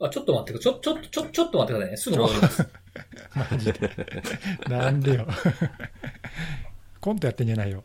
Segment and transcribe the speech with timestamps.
[0.00, 1.96] あ、ちょっと待ってくちょ、ちょ、ちょ、ちょっと待ってくださいね。
[1.96, 2.68] すぐ戻ります。
[3.34, 3.90] マジで。
[4.68, 5.26] なんでよ。
[7.00, 7.82] コントやってんじゃないよ。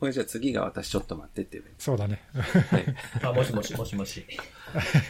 [0.00, 2.22] これじゃあ次が私ちょっと待ってって言うそうだね。
[2.34, 2.84] はい。
[3.22, 4.26] あ、もしもし、もしもし。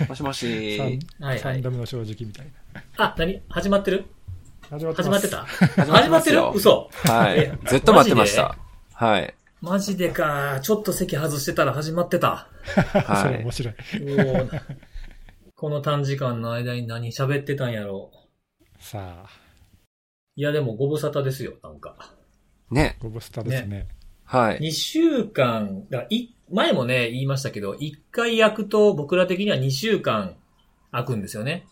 [0.09, 0.77] もしもし。
[0.79, 2.47] 三はいはい三度目の正直みたい
[2.97, 3.41] あ、何？
[3.49, 4.05] 始まってる？
[4.71, 4.79] な。
[4.79, 5.45] 始まって始まってた？
[5.45, 6.59] 始まってますよ始まってる？
[6.59, 6.91] 嘘。
[7.05, 7.53] はいえ。
[7.67, 8.57] ずっと待ってました。
[8.95, 9.35] はい。
[9.61, 10.61] マジでか。
[10.63, 12.49] ちょっと席外してたら始まってた。
[12.67, 13.53] はいれ面。
[13.53, 13.75] 白い。
[15.55, 18.83] この短時間の間に何喋ってたんやろう。
[18.83, 19.29] さあ、
[20.37, 22.15] いや、でもご無沙汰ですよ、なんか。
[22.71, 22.97] ね。
[23.01, 23.89] ゴブスターですね。
[24.25, 24.59] はい。
[24.59, 30.37] 2週間、だい前もね、言いましたけど、1回焼くと僕ら的には2週間
[30.91, 31.67] 空くんですよね。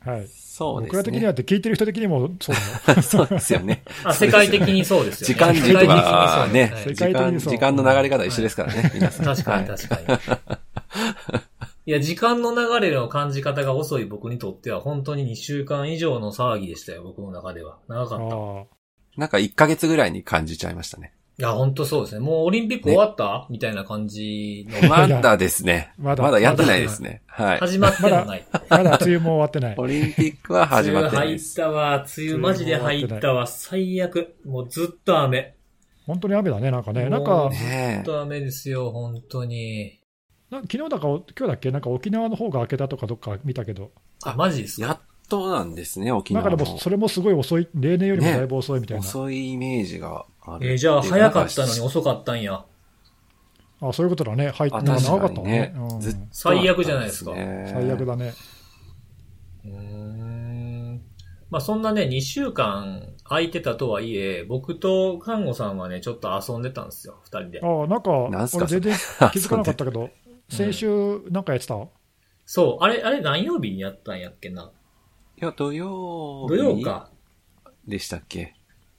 [0.00, 0.26] はい。
[0.60, 0.96] そうですね。
[0.96, 2.56] 僕ら的にはって聞いてる人的にもそう。
[3.02, 3.82] そうですよね。
[4.04, 5.34] あ、世界的にそうですよね。
[5.34, 9.24] 時間軸はね、世時間、界的にそう時間の流れ方一緒ですからね、皆さん。
[9.24, 10.40] 確かにはい確か
[11.34, 11.40] に。
[11.86, 17.78] いや、時間の流れの感じ方が遅い僕にとっては本当に2週間以上の騒ぎでしたよ、僕の中では。
[17.88, 18.36] 長かった。
[19.16, 21.14] なんか1ヶ月ぐらいに感じちゃいましたね。
[21.42, 22.20] や、本当そうですね。
[22.20, 24.88] もうオリンピック終わった、みたいな感じの。
[24.90, 25.92] まだですね。
[25.98, 27.22] まだまだやってないですね。
[27.26, 27.58] はい。
[27.58, 28.46] 始まってもない。
[28.52, 28.62] あ。
[28.68, 29.74] まだ梅雨も終わってない。
[29.78, 31.54] オリンピックは始まってない梅雨入っ。
[31.56, 32.06] たわ。
[32.18, 33.46] 梅雨マジで入ったわ。
[33.46, 34.36] 最悪。
[34.44, 35.54] もうずっと雨。
[36.06, 37.08] 本当に雨だね、なんかね。
[37.08, 40.00] なんか、ずねっと雨ですよ、本当に。
[40.50, 41.70] な昨日だか、今日だっけ？
[41.70, 43.92] なんか沖縄の方が明けたとかどっか見たけど。
[44.24, 44.86] あ、マジですか？
[44.88, 46.78] やっとなんですね、沖縄もなんかでも、。
[46.78, 47.68] それもすごい遅い。
[47.74, 49.06] 例年よりもだいぶ遅いみたいな。
[49.06, 50.70] 遅いイメージがある。
[50.70, 52.64] えーじゃあ早かったのに遅かったんや。
[53.82, 54.50] あ、そういうことだね。
[54.50, 55.74] 入って、あ、長確かかったねにね。
[55.76, 56.28] うん。
[56.32, 58.34] 最悪じゃないですか最悪だね。
[59.64, 61.02] うーん。
[61.50, 67.60] まあそんなね、2週間空いてたとはいえ、僕と看護さんはね、ちょっと遊んでたんですよ、二人で。
[67.62, 68.64] あ、なんか、なんすか？
[68.64, 68.94] 俺全然
[69.32, 70.10] 気づかなかったけど、
[70.48, 71.76] 先週なんかやってた？
[72.46, 74.70] そう、あれ、あれ何曜日にやったんやっけな？
[75.40, 77.10] いや、土曜土曜か。
[77.88, 78.54] でしたっけ？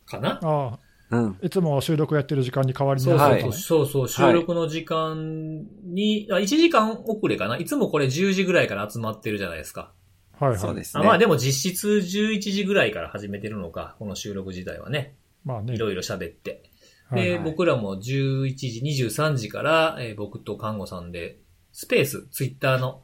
[0.06, 0.40] かな？
[0.44, 0.80] あ
[1.12, 1.38] うん。
[1.42, 7.58] いつも収録やってる時間に代わりにそうそうそう、やってたねそうそう、収録の時間に、あ1時間遅れかな？
[7.58, 9.92] いつもこれ10時ぐらいから集まってるじゃないですか。
[10.40, 10.60] はいはい。
[10.60, 11.04] そうですね。
[11.04, 15.16] あまあでも実質11時ぐらいから始めてるのか、この収録自体はね。
[15.44, 15.74] まあね。
[15.76, 16.64] いろいろ喋って。
[17.12, 21.40] で、はいはい僕らも11時、23時から、えー僕と看護さんで、
[21.74, 23.02] スペース、ツイッターの、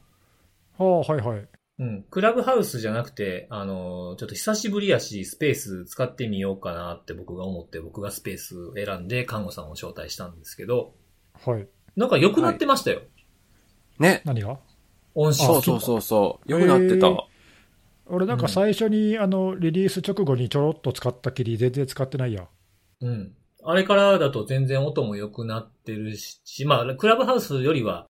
[0.79, 1.47] ああ、はいはい。
[1.79, 10.95] うん、クラブハウスじゃなくて、あのーちょっと久しぶりやし、スペース使ってみようかなって僕が思って、僕がスペース選んで、看護さんを招待したんですけど、
[11.45, 11.67] はい。
[11.95, 13.01] なんか良くなってましたよ。
[13.99, 14.23] ね。
[14.25, 14.57] 何が？
[15.13, 15.45] 音質。
[15.45, 16.51] そうそうそうそう。
[16.51, 17.11] よくなってた。
[18.07, 22.47] 俺なんか最初に、あの、リリース直後にちょろっと使ったきり、全然使ってないや。
[23.01, 23.33] うん。
[23.63, 28.07] あれからだと全然音も良くなってるし、まあ、クラブハウスよりは、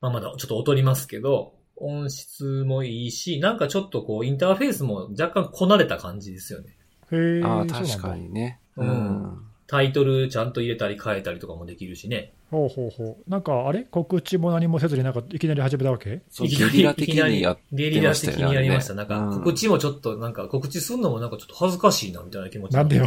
[0.00, 6.76] まあまだちょっと劣りますけど、音質もいいし、なんかちょっとこう、インターフェースも若干こなれた感じですよね。
[7.12, 7.42] へえ。
[7.44, 8.16] ああ、確か。
[8.16, 8.60] にね。
[8.76, 9.47] ううんん。
[9.70, 12.32] タイトルちゃんと入れたり変えたりとかもできるしね。
[12.50, 13.30] ほうほうほう。
[13.30, 13.82] なんか、あれ？
[13.82, 16.22] 告知も何もせずになんかいきなり始めたわけ？
[16.30, 18.94] そう、いきなりゲリラ的にやっゲリラ的にやりました。
[18.94, 23.06] なんか、うん告知もちょっと、なんか、告知すんのもなんかちょっと恥ずかしいな、みたいな気持ちなんでよ。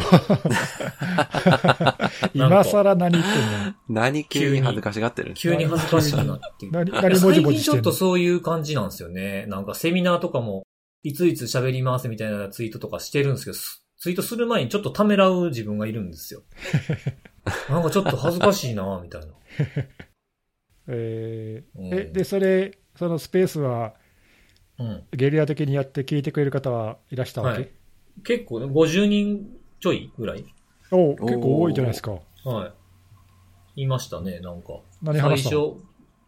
[2.36, 3.74] 今更何言ってんの？
[3.90, 5.56] 何急に恥ずかしがってるんですか？
[5.56, 6.72] 急に恥ずかしくなっていう。
[6.72, 7.52] 何、何もじもじしてんの？
[7.52, 9.48] 最近ちょっとそういう感じなんですよね。
[9.48, 10.62] なんかセミナーとかも、
[11.02, 16.42] いついつ喋りますみたいなツイートとかしてるんですけど、すツイートする前にちょっとためらう自分がいるんですよ。
[17.70, 19.28] なんかちょっと恥ずかしいなみたいな。
[20.88, 23.94] えーうんえ、で、それ、そのスペースは、
[24.80, 25.04] うん。
[25.12, 27.72] ゲリラ的にやって聞いてくれる方はいらしたわけ、はい
[28.24, 30.44] 結構ね、50人ちょいぐらい
[30.92, 32.20] おう結構多いじゃないですか。
[32.44, 32.74] は
[33.76, 33.84] い。
[33.84, 34.80] いましたね、なんか。
[35.04, 35.78] 何話したの？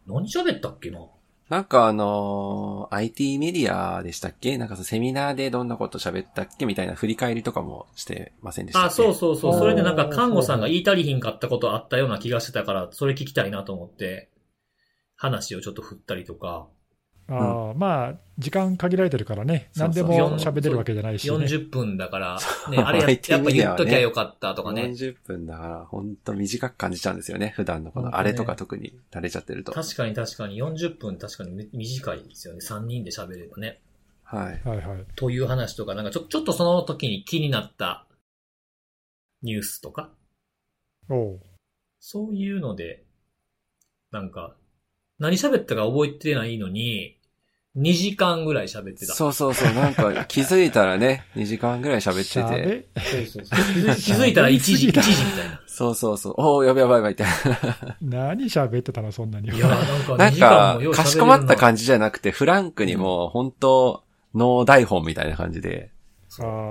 [0.08, 1.00] 最初、何喋ったっけな？
[1.50, 4.58] なんかあのー IT メディアでしたっけ？
[4.58, 6.66] なんかそのセミナーでどんなこと喋ったっけ？
[6.66, 8.88] みたいな振り返りとかもしてませんでしたっけ？
[8.88, 9.54] あ、そうそうそう。
[9.54, 14.30] それでなんか看護さんが言い足りひんかったことあったような気がしてたから、それ聞きたいなと思って、
[15.16, 16.68] 話をちょっと振ったりとか、
[17.33, 21.35] ああまあ、時間限られてるからね、何でも喋れるわけじゃないし、ね。
[21.35, 22.39] 40分だから、
[22.69, 24.83] ね、あれややっぱ言っときゃよかったとかね。
[24.83, 27.53] 40分だから、ほんと短く感じちゃうんですよね。
[27.56, 29.71] 普段のこのあれとか特に慣れちゃってると。
[29.71, 32.59] 確かに確かに40分確かにめ短いですよね。
[32.62, 33.80] 3人で喋ればね。
[34.24, 34.62] はい。
[34.68, 35.06] はいはい。
[35.15, 38.06] という話とか、なんかちょ、ちょっとその時に気になった
[39.44, 40.09] ニュースとか、
[41.09, 41.39] おう
[42.00, 43.03] そういうので、
[44.12, 44.56] なんか、
[45.19, 47.18] 何喋ったか覚えてないのに、
[47.75, 49.14] 2時間ぐらい喋ってた。
[49.14, 53.00] そうそうそう、なんか 気づいたらね、2時間ぐらい喋ってて。
[53.00, 55.62] 喋そうそうそう気づいたら1時、1時みたいな。
[55.66, 57.25] そうそうそう、おー、やばいやばいやばいって。
[58.02, 59.50] 何喋ってたの、そんなに。
[59.50, 64.04] いや、なんか2なん時間かしこまった感じじゃなくて、フランクにも、本当
[64.36, 65.90] ノー台本みたいな感じで、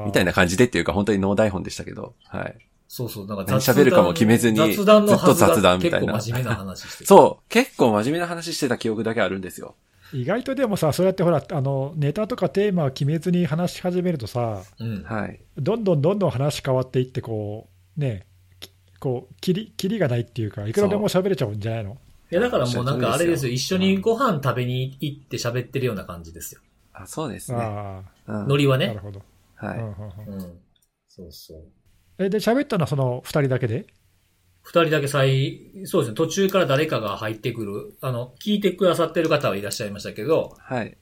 [0.07, 2.55] みたいな感じでっていうか、本当にノー台本でしたけど、はい。
[2.87, 7.07] そうそう、なんか何喋るかも決めずにずずっと雑が談みたいな結構真面目な話してる。
[7.07, 9.75] そう、結構真面目な話してた記憶だけあるんですよ。
[10.13, 15.03] 意外とでもさ、そうやってほら、あのネタとかテーマを決めずに話し始めるとさ、うん。
[15.05, 15.41] はい。
[15.57, 18.27] どんどんどんどん話変わっていって、こう、ね、
[18.61, 18.71] き
[19.01, 21.99] こう、切り、切りがないっていうか、いくらでも喋れちゃうんじゃないの？
[22.31, 26.61] いや、だからもうなんかあれですよ、一緒にご飯食べに行って喋ってるような感じですよ。
[26.93, 27.59] あ、そうですね。
[27.61, 28.97] あうんあ、なるノリはね。
[29.03, 29.23] ほど。
[29.57, 29.79] はい。
[29.79, 30.41] うん。
[31.09, 31.63] そうそう。
[32.19, 33.87] え、で、喋ったのはその2人だけで？
[34.63, 40.97] 二人だけ最、そうですね、途中から誰かが入ってくる、あの、聞いてくださってる方はいらっしゃいましたけど、はい。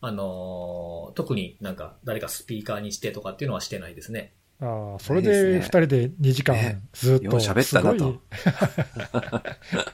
[0.00, 4.34] あのー特になんか誰かスピーカーにしてとかっていうのはしてないですね。
[4.60, 5.52] ああ、それですね。
[5.52, 6.80] で2人で2時間ね。
[6.92, 7.38] ずっと。
[7.38, 8.20] 喋ったなと。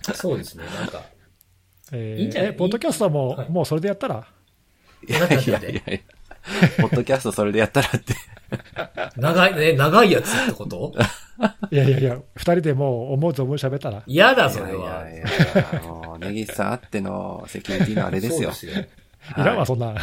[0.17, 1.03] そうですね、なんか。
[1.93, 2.51] えーいいんじゃない？
[2.51, 3.51] え、ポッドキャストはもう、はい。
[3.51, 4.27] もうそれでやったら？
[5.07, 6.01] いやいやいやいや
[6.81, 8.15] ポッドキャストそれでやったらって。
[9.17, 10.93] 長い、ね、長いやつってこと？
[11.71, 14.03] いやいやいや、2人でもう思う存分喋ったら。
[14.07, 15.03] 嫌だ、それは。
[15.09, 18.53] いやいやいや、もう、根岸さんあってのセキュリティのあれですよ。
[18.53, 18.85] そうですよ。
[19.37, 19.95] いらんわ、はいそんな。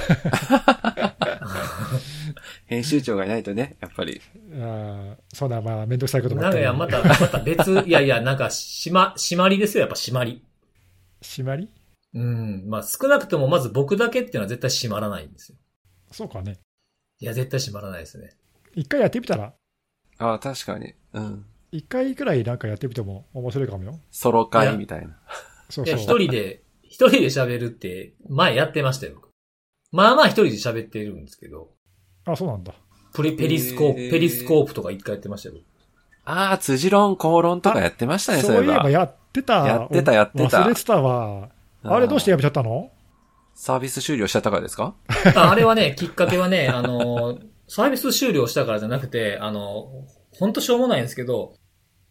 [2.66, 4.22] 編集長がいないとね、やっぱり。
[4.54, 6.92] あーそんな、まあ、めんどくさいことばなんかいや、っかり。
[6.94, 10.42] また、また別、いやいや、なんか、しま、締まりですよ、やっぱ締まり。
[11.22, 11.69] 締まり？
[12.13, 12.63] うん。
[12.68, 15.57] まあ少なくともまず僕だけっていうのは絶対締まらないんですよ。
[16.12, 16.57] そうかね。
[17.19, 18.31] いや、絶対締まらないですね。
[18.75, 19.54] 一回やってみたら、
[20.19, 20.94] ああ、確かに。
[21.13, 21.45] うん。
[21.71, 24.00] 一回くらいなんかやってみても面白いかもよ。
[24.12, 25.07] ソロ会みたいな。
[25.07, 25.15] いや、
[25.69, 25.95] そうそう。
[25.98, 29.30] 一人で、一人で喋るって、前やってましたよ、僕
[29.92, 31.69] まあまあ一人で喋ってるんですけど、
[32.25, 32.74] あ、そうなんだ。
[33.13, 35.56] プリ、ペリスコープ、へーペリスコープとか一回やってましたよ。
[36.25, 38.74] ああ、辻論、口論とかやってましたね、そそういえば。
[38.74, 39.53] ういえばやってた。
[39.65, 41.50] やってたやってた忘れてたわ。
[41.83, 42.92] あれどうしてやめちゃったの？
[43.59, 44.94] サービス終了しちゃったからですか？
[45.36, 49.89] ああれはね、きっかけはね、あの、サービス終了したからじゃなくて、あの、
[50.31, 51.56] ほんとしょうもないんですけど、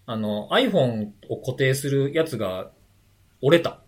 [0.07, 2.73] あの、iPhone を固定するやつが
[3.43, 3.81] 折れた。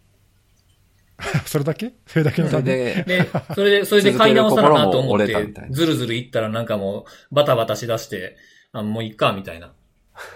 [1.46, 1.94] それだけ？
[2.06, 8.37] それだけのそれためで、で、それで、それで買い直さななと思って、なずるずるいったらなんかもう、バタバタしだして、
[8.72, 9.72] あもういっか、みたいな。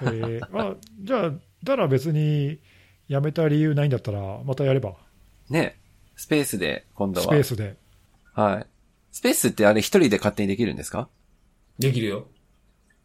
[0.03, 1.31] えーあじゃあ、
[1.63, 2.59] だから別に
[3.07, 4.97] やめた理由ないんだったら、またやれば。
[5.51, 5.79] ね、
[6.23, 7.27] スペースで、今度は。
[7.27, 7.77] スペースで。
[8.33, 8.67] はい。
[9.11, 11.09] スペースってあれ一人で勝手にできるんですか？
[11.81, 12.29] できるよ。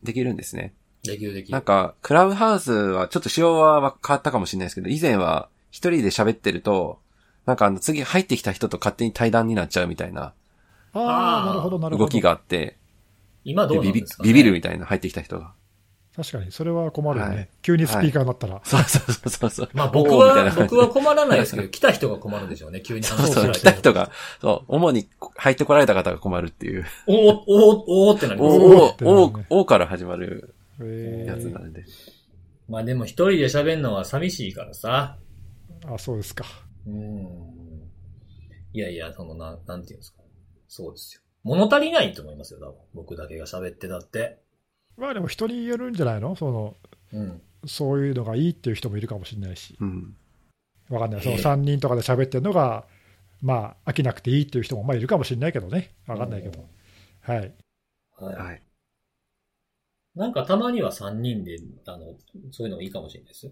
[0.03, 0.75] できるんですね。
[1.03, 1.51] できるできる。
[1.51, 6.99] なんか、クラブハウスはちょっと仕様は変わったかもしれないですけど、以前は一人で喋ってると、
[7.47, 10.33] なんかあの次入ってきた人と勝手に対談になっちゃうみたいな
[10.93, 12.05] ああなるほど、なるほど。
[12.05, 12.77] 動きがあって、
[13.45, 15.53] 今どうなんですか、ね、ビビるみたいな入ってきた人が。
[16.17, 17.35] 確かに、それは困るよね。
[17.35, 18.59] はい急にスピーカーになったら。
[18.63, 19.69] そうそうそうそうそう。
[19.73, 24.09] まあ僕は、僕は困らないですけど、来た人が困るでしょうね、急にそうそう、来た人が、
[24.41, 26.85] そう、主に入ってこられた方が困るっていう。
[27.05, 28.95] おー、おー、おーってなりますおよ。
[29.03, 31.83] おおねおから始まるえやつなんで。
[32.67, 35.17] まあでも一人で喋るのは寂しいからさ。
[35.81, 36.45] ー、あ、そうですか。
[36.87, 37.27] うん。
[38.73, 40.21] いやいや、その、なん、なんていうんですか。
[40.67, 41.21] そうですよ。
[41.43, 42.75] 物足りないと思いますよ、多分。
[42.93, 44.39] 僕だけが喋ってたって。
[44.97, 46.35] まあでも人によるんじゃないの？
[46.35, 46.75] その、
[47.13, 47.41] うん。
[47.65, 49.75] そういうのがいいっていう人もいるかもしれないし。
[49.79, 50.15] うん。
[50.89, 51.21] わかんない。
[51.21, 52.85] そのええ3人とかで喋ってるのが、
[53.41, 55.91] まあ、飽きなくていいっていう人もまあいるかもしれないけどね。
[56.07, 56.65] わかんないけど。
[57.21, 57.53] はい。
[58.17, 58.35] はい。
[58.35, 58.61] はい。
[60.15, 62.15] なんかたまには3人で、あの、
[62.51, 63.51] そういうのがいいかもしれないですよ。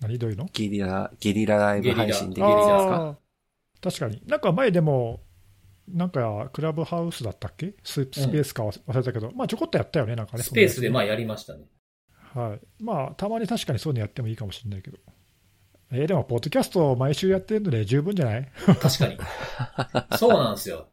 [0.00, 0.18] 何？
[0.18, 0.46] どういうの？
[0.52, 3.18] ゲリラ、ゲリラライブ配信できるゲリラんですか？
[3.80, 4.22] 確かに。
[4.26, 5.20] なんか前でも、
[5.88, 7.74] なんかクラブハウスだったっけ？
[7.84, 10.42] ススペースか忘れたけど、まあちょこっとやったよね、なんかね。
[10.42, 11.06] スペースでまああ。
[11.06, 11.64] やりましたね。
[12.34, 12.60] はい。
[12.82, 14.98] まあ、たまに確かにそういうのやってもいいかもしれないけど。
[15.90, 18.50] えーでも、ポッドキャストを毎週やってるので十分じゃない？
[18.80, 19.18] 確かに。
[20.18, 20.88] そうなんですよ。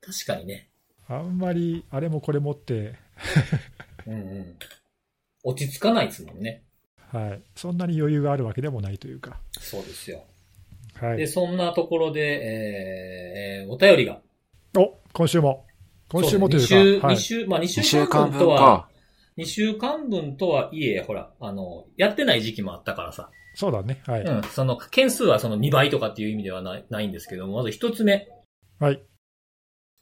[0.00, 0.70] 確かにね。
[1.08, 2.94] あんまり、あれもこれもって、
[4.06, 4.56] うんうん。
[5.42, 6.64] 落ち着かないですもんね。
[7.10, 7.42] はい。
[7.54, 9.38] そんなに余裕があるわけでもないというか。
[9.60, 10.24] そうですよ。
[11.02, 11.28] で、はい。
[11.28, 14.20] そんなところで、えー、お便りが。
[14.76, 15.66] お、今週も。
[16.08, 18.88] 今週もというそうねか、はい2週、2週、まあ2 ?2 週週間分とは、か。
[19.38, 23.30] 2週間分とはいえ、ほら、あの、やってない時期もあったからさ。
[23.54, 24.02] そうだね。
[24.06, 24.22] はい。
[24.22, 24.42] うん。
[24.44, 28.28] その、件数はその2倍とかっていう意味ではないないんですけども、まず一つ目。
[28.78, 29.02] はい。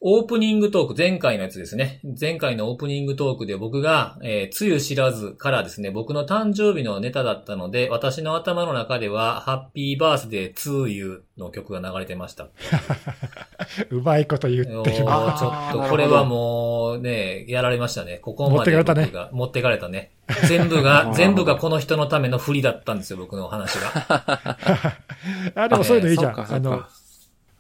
[0.02, 2.00] オープニングトーク、前回のやつですね。
[2.18, 12.48] 前回のオープニングトークで僕が、えー、つゆ知らずからですね、僕の誕生日のネタだったので、私の頭の中では、ハッピーバースデーつゆの曲が流れてました。
[13.90, 18.20] うまいこと言ってるちょっと、これはもうね、やられましたね。
[18.22, 20.12] ここまで持ってかれたね持ってかれたね。
[20.48, 24.96] 全部が、 全部がこの人のための振りだったんですよ、僕の話が。
[25.56, 26.40] あ、でもそういうのいいじゃん。
[26.40, 26.84] あの、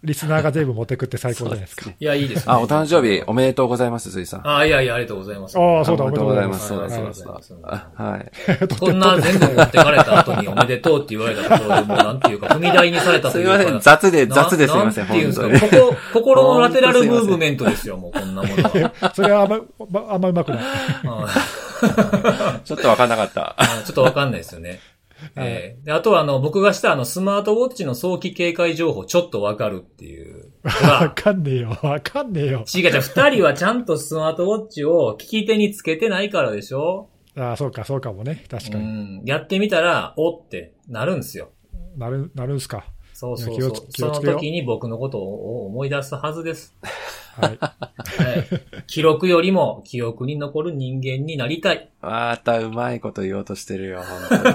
[0.02, 1.90] リスナーが全部持ってくって最高じゃないですか。
[1.90, 2.54] いや、いいですね。
[2.54, 4.48] あ、お誕生日おめでとうございます、水さん。
[4.48, 5.58] あ、いやいや、ありがとうございます。
[5.58, 6.72] ああ、そうだ、おめでとうございます。
[6.72, 7.90] おそうだ、そうだ、そうはいだ。
[7.96, 8.30] あはい。
[8.80, 13.58] こんな全部持ってかれた後におめでとうって言われたところで、もうなんていうか、踏み台にされたというか。
[13.58, 15.60] すいません、雑で、な雑ですいません、なんていうん本当に。
[15.60, 18.92] ここ、心のラテラルムーブメントですよ、もうこんなものは。
[19.14, 20.60] それはあんま、まあんまうまくない。
[21.04, 21.26] あ
[22.64, 23.56] ちょっとわかんなかった。
[23.58, 24.80] ーちょっとわかんないですよね。
[25.36, 30.52] えーであとは、あの、僕がしたあの、スマートウォッチの早期警戒情報、ちょっとわかるっていう。
[30.64, 31.76] わがかんねえよ。
[31.82, 32.64] わかんねえよ。
[32.74, 37.08] 違う違う、二人はちゃんとスマートウォッチを利き手につけてないからでしょ？
[37.36, 38.44] ああ、そうか、そうかもね。
[38.50, 38.84] 確うかに。
[38.84, 39.22] ん。
[39.24, 41.50] やってみたら、おってなるんですよ。
[41.96, 42.84] なる、なるんすか。
[43.12, 43.72] そうそうそう。
[43.90, 46.74] その時に僕のことを思い出すはずです。
[47.32, 47.58] はい。
[47.60, 48.84] はい。
[48.86, 51.90] 記録よりも記憶に残る人間になりたい。
[52.00, 54.54] またうまいこと言おうとしてるよ、本当に。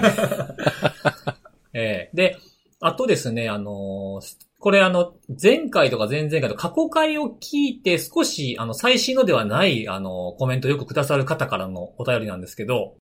[1.74, 2.36] えーで、
[2.80, 12.96] あとですね、あのーこれあの、前回とか前々回と過去回を聞いて少し、あの、最新のではない、あの、コメントをよくくださる方からのお便りなんですけど、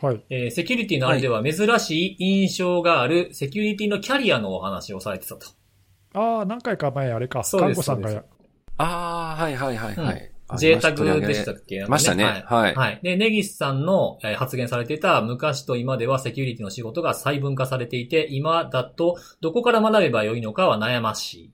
[0.00, 0.24] はい。
[0.30, 5.48] えーセキュリティのあれでは珍しい印象があるセキュリティのキャリアのお話をされてたと。
[6.14, 7.42] ああ、何回か前あれか。
[7.42, 8.24] そうです看護さんが
[8.78, 10.32] ああ、はいはいはいはい。
[10.50, 11.84] あ J タグでしたっけ？
[11.86, 12.24] ましたね。
[12.24, 12.42] はい。
[12.44, 12.74] はい。
[12.74, 13.00] はい。
[13.02, 21.52] で、ネギスさんのえー発言されていた昔と今ではセキュリティの仕事が細分化されていて、今だとどこから学べばよいのかは悩ましい。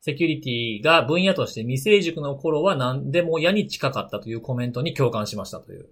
[0.00, 5.88] セキュリティが分野として未成熟の頃は何でも矢に近かったというコメントに共感しましたという。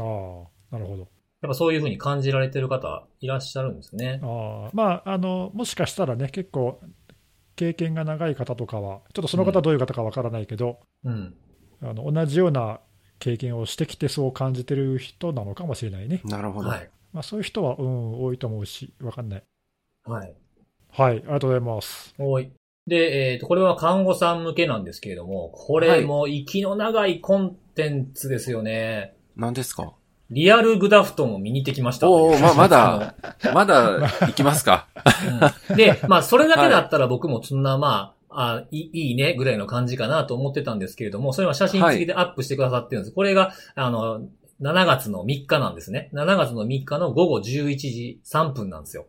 [0.00, 1.08] ああ、なるほど。
[1.42, 4.20] やっぱそういうふうに感じられてる方いらっしゃるんですね。
[4.22, 6.80] ああ、まあ、あの、もしかしたらね、結構、
[7.58, 11.34] 経験が長い方とかは、ちょっとその方どういう方かわからないけど、うん。
[11.82, 12.78] あの、同じような
[13.18, 16.20] 経験をしてきてそう感じてる人なのかもしれないね。
[16.24, 16.68] なるほど。
[16.68, 16.88] はい。
[17.12, 19.42] まあ、そういう人は、うん、多いと思うし、わかんない。
[20.04, 20.34] はい。
[20.90, 22.14] はい、ありがとうございます。
[22.16, 22.52] おい。
[22.86, 29.14] で、えっ、と、これは看護さん向けなんですけれども、これも息の長いコンテンツですよね。
[29.36, 29.94] 何ですか？
[30.30, 32.08] リアルグダフトンを見に行ってきました。
[32.08, 33.14] おおま、まだ、
[33.54, 34.86] まだ、行きますか。
[35.68, 43.14] うんで、まあ、それだけだったら僕もそんな、まあ、あいいいねぐらいの感じかなと思ってたんですけれども、それは写真付きでアップしてくださってるんです。
[43.14, 44.20] これが、あの、
[44.60, 46.10] 7月の3日なんですね。
[46.12, 49.06] 7月の3日の午後11時3分なんですよ。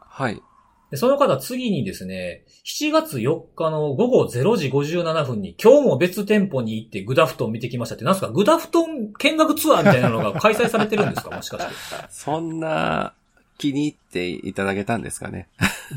[0.00, 0.42] はい。
[0.90, 11.72] で、その方次にですね、7月4日の午後0時57分に今日も別店舗に行ってグダフトン見てきましたって、なんすかグダフトン見学ツアーみたいなのが開催されてるんですか もしかして。
[12.10, 13.12] そんな、
[13.58, 15.46] 気に入っていただけたんですかね。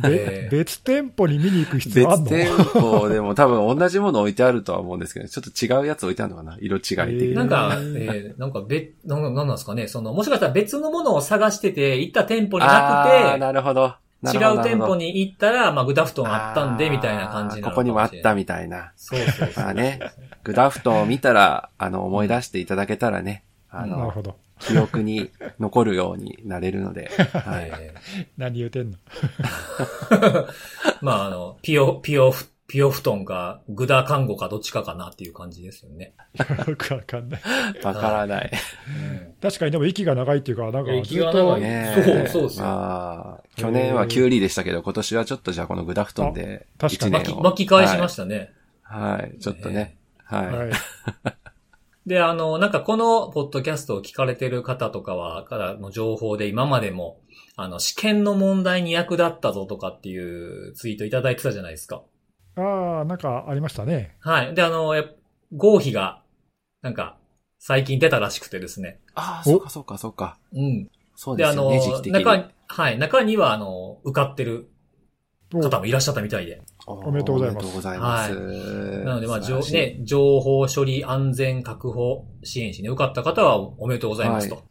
[0.03, 2.29] えーべ別店舗に見に行く必要あんの？
[2.29, 7.35] 別店舗でも多分同じもの置いてあるとは思うんですけど、ちょっと違うやつ置いてあるのかな色違い的に。
[7.35, 13.93] なんか、えーえーなんか別、なんなんなんですかね、その、もしかしたら別のものを探してて、行った店舗にあーななるほど。
[14.31, 18.93] 違う店舗に行ったら、まあ、グダフトンあったんで、みたいな感じなのここにもあったみみたいな。
[18.95, 19.63] そうそうそう。
[19.63, 19.99] まあね、
[20.43, 24.37] グダフトンを見たら、あの、思い出していただけたらね、あの、なるほど。
[24.59, 27.71] 記憶に残るようになれるので、はい。
[27.79, 27.93] え
[28.37, 28.97] 何言うてんの？
[28.97, 30.47] ー
[31.01, 36.13] まあ、あの、ピオ、ピオフ、ピオフトンか、グダ看護かどっちかかなっていう感じですよね。
[36.67, 37.41] よくわかんない。
[37.83, 38.51] わからない。
[38.87, 48.53] うん確かにでも息が長いっていうか、なんか息ずっとが長い、ねそうそうですよまあ、去年はキュウリでしたけど、今年はちょっとじゃあこのグダフトンで、あ確かに巻き、巻き返しましたね。
[48.81, 49.11] はい。
[49.11, 49.37] はい。
[49.39, 49.97] ちょっとね。
[50.23, 50.47] はい。
[50.47, 50.71] はい。
[52.05, 57.19] で、あの、なんかこのポッドキャストを聞かれてる方とかは、からの情報で今までも、
[57.55, 62.03] あの、試験の問題に役立ったぞとかっていうツイートいただいてたじゃないですか。
[62.55, 64.15] ああ、なんかありましたね。
[64.19, 64.53] はい。
[64.53, 64.93] で、あの、
[65.55, 66.21] 合否が、
[66.81, 67.17] なんか、
[67.59, 68.99] 最近出たらしくてですね。
[69.15, 70.37] ああ、そうかそうかそうか。
[70.53, 70.83] うん。
[70.85, 72.19] で、あそうですよね、時期の。
[72.19, 72.97] 中に、はい。
[72.97, 74.69] 中には、あの、受かってる
[75.53, 76.61] お方もいらっしゃったみたいで。
[76.85, 78.33] おめでとうございますおめでとうございます。
[79.05, 84.55] なので、まあ、ね、情報処理安全確保支援士に受かった方はおめでとうございますと。
[84.55, 84.63] はい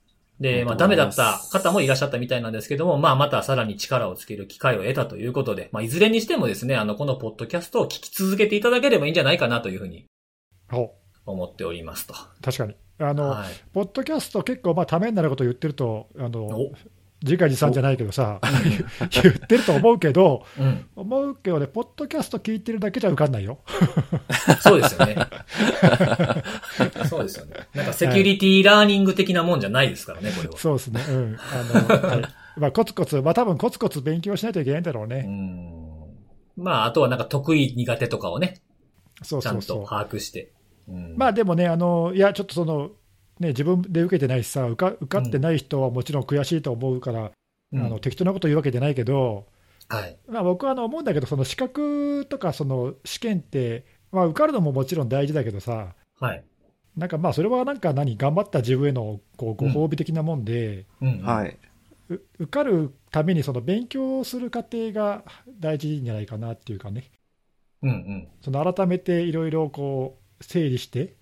[0.43, 10.07] で、まあ、ダメだった方もいらっしゃったみたいなんですけども、まあ、またさらに力をつける機会を得たということで、まあ、いずれにしてもですね、あの、このポッドキャストを聞き続けていただければいいんじゃないかなというふうに
[10.71, 10.95] ほ
[11.25, 12.15] 思っておりますと。
[12.15, 12.75] う確かに。
[12.99, 13.49] あの、はい。
[13.73, 16.73] ポッドキャスト結構まあためになること言ってると、あのお、
[17.23, 18.41] 自画自賛じゃないけどさ、
[19.23, 20.87] 言ってると思うけど、うん。
[20.97, 23.59] 思うけどね、ポッドキャスト聞いてるだけじゃ受かんないよ。
[24.61, 25.17] そうですよね。
[27.09, 27.55] そうですよね。
[27.75, 30.57] なんかセキュリティラーニング的なもんじゃないですからね、これは。
[30.57, 31.01] そうですね。
[31.09, 31.37] うん。
[31.39, 32.23] あの、はい。
[32.57, 35.23] まあ、コツコツ、まあ多分コツコツ勉強しないといけないんだろううね。
[35.23, 35.73] ん。
[36.57, 38.61] まあ、あとはなんか得意苦手とかをね、
[39.19, 39.81] ちゃそうそうんそう。
[39.83, 40.53] と把握して。
[40.89, 42.91] うんまあでもね、あの、いや、ちょっとその、
[43.43, 47.33] ね、自分で受けてないしさ、受か受かってない人はもちろん悔しいと思うから、うん
[47.75, 49.47] あの適当なこと言うわけじゃないけど、
[49.89, 50.17] はい。
[50.29, 56.45] まあ、僕はあの思うんだけど、その資格とかその試験って、まあ、受かるのももちろん大事だけどさ、はい。
[56.97, 61.23] なんかまあそれはなんか何、頑張った自分へのこうご褒美的なもんで、うん。
[61.23, 61.59] はい。
[62.11, 65.25] う受かるためにその勉強する過程が
[65.59, 67.11] 大事じゃないかなっていうかね、
[67.83, 68.29] うんうん。
[68.43, 71.15] その改めていろいろこう整理して、うん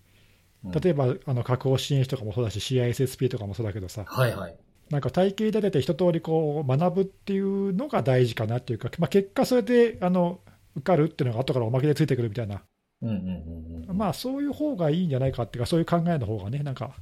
[0.65, 4.57] 例えばあの確保支援士とかもそうだし、CISSP とかもそうだけどさ、はいはい。
[4.91, 10.41] なんか体系立てて一通りこう学ぶっていうのが大事かなっていうか、まあ、結果、それであの
[10.77, 12.63] 受かるっていうのが後からおまけでついてくるみたいな、
[13.03, 13.97] うんうんうんうん。
[13.97, 16.95] まあそういう方がいいんじゃないかっていうか、そういう考えの方がね、なんか、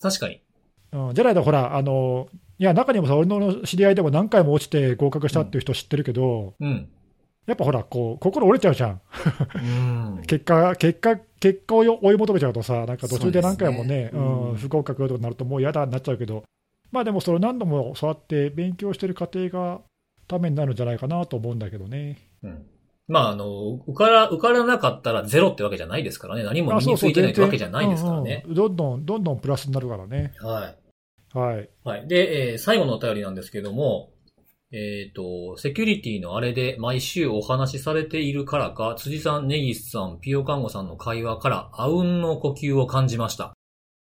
[0.00, 0.40] 確かに。
[0.92, 6.88] うん、じゃないとほら、あのいや、中にもさ、俺の知り合いでも何回も落ちて合格したっていう人知ってるけど、うん。
[7.50, 9.00] やっぱほら、こう心折れちゃうじゃん、
[10.16, 10.22] うん。
[10.26, 16.44] 結果、結果、結果を追い求めちゃうとさ、なんか途中で何回もね、そうねうんうん不合格とかなると、もう嫌だになっちゃうけど、
[16.92, 19.80] まあでも、それ何度もそうやって勉強してる過程が
[20.28, 22.18] ためになるんじゃないかなと思うんだけどね。
[22.42, 22.66] うん。
[23.08, 26.44] まあ、あの、受から、受からなかったらゼロってわけじゃないですからね。
[26.44, 28.42] 何も身についてないってわけじゃないですからね。
[28.44, 30.32] うんうんどんどん、どんどんプラスになるからね。
[30.38, 30.76] は
[31.34, 31.38] い。
[31.38, 31.68] はい。
[31.84, 32.08] はい。
[32.08, 34.10] で、えー最後のお便りなんですけども、
[34.72, 43.52] えっ、と、セキュリティのあれで毎週お話しされているからか、辻さん、ネギスさん、ピオカンゴさんの会話から、あうんの呼吸を感じました。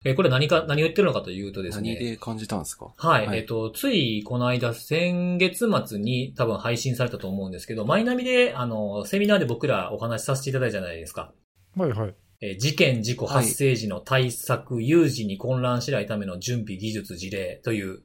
[0.06, 2.00] えーこれ何か、何を言ってるのかというとです何ね。
[2.00, 2.94] で感じたんですか？
[2.96, 3.28] はい。
[3.28, 11.34] はいえっ、と、ついこの間、先月末に多分配信されたと思うんですけど、マイナビで、あの、セミナーで僕らお話しさせていただいたじゃないですか。
[11.76, 12.16] はいはい。
[12.42, 18.02] えー事件、事故発生時の対策、有事に混乱しないための準備、技術、事例という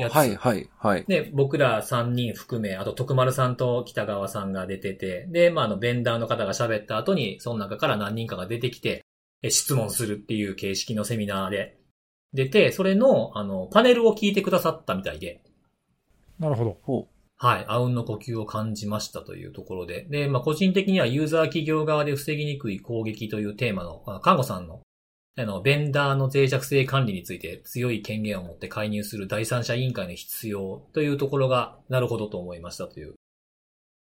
[0.00, 0.14] やつ。
[0.14, 1.04] はい、はい、はい。
[1.06, 9.04] で、僕ら3人含め、あと徳丸さんと北川さんが出てて、で、まあ、あの、ベンダーの方が喋った後に、その中から何人かが出てきて、
[9.42, 11.78] え質問するっていう形式のセミナーで
[12.32, 15.42] 出て、それの、あの、パネルを聞いてくださったみたいで、
[16.38, 16.78] なるほど。
[16.82, 17.08] ほ
[17.40, 24.80] はい、あうんの呼吸を感じましたというところで、で、まあ、個人的にはユーザー企業側で防ぎにくい攻撃というテーマの、あ看護さんの、
[25.38, 33.14] あの、ベンダーの脆弱性管理について強い権限を持って介入する第三者委員会の必要というところが、なるほどと思いましたという。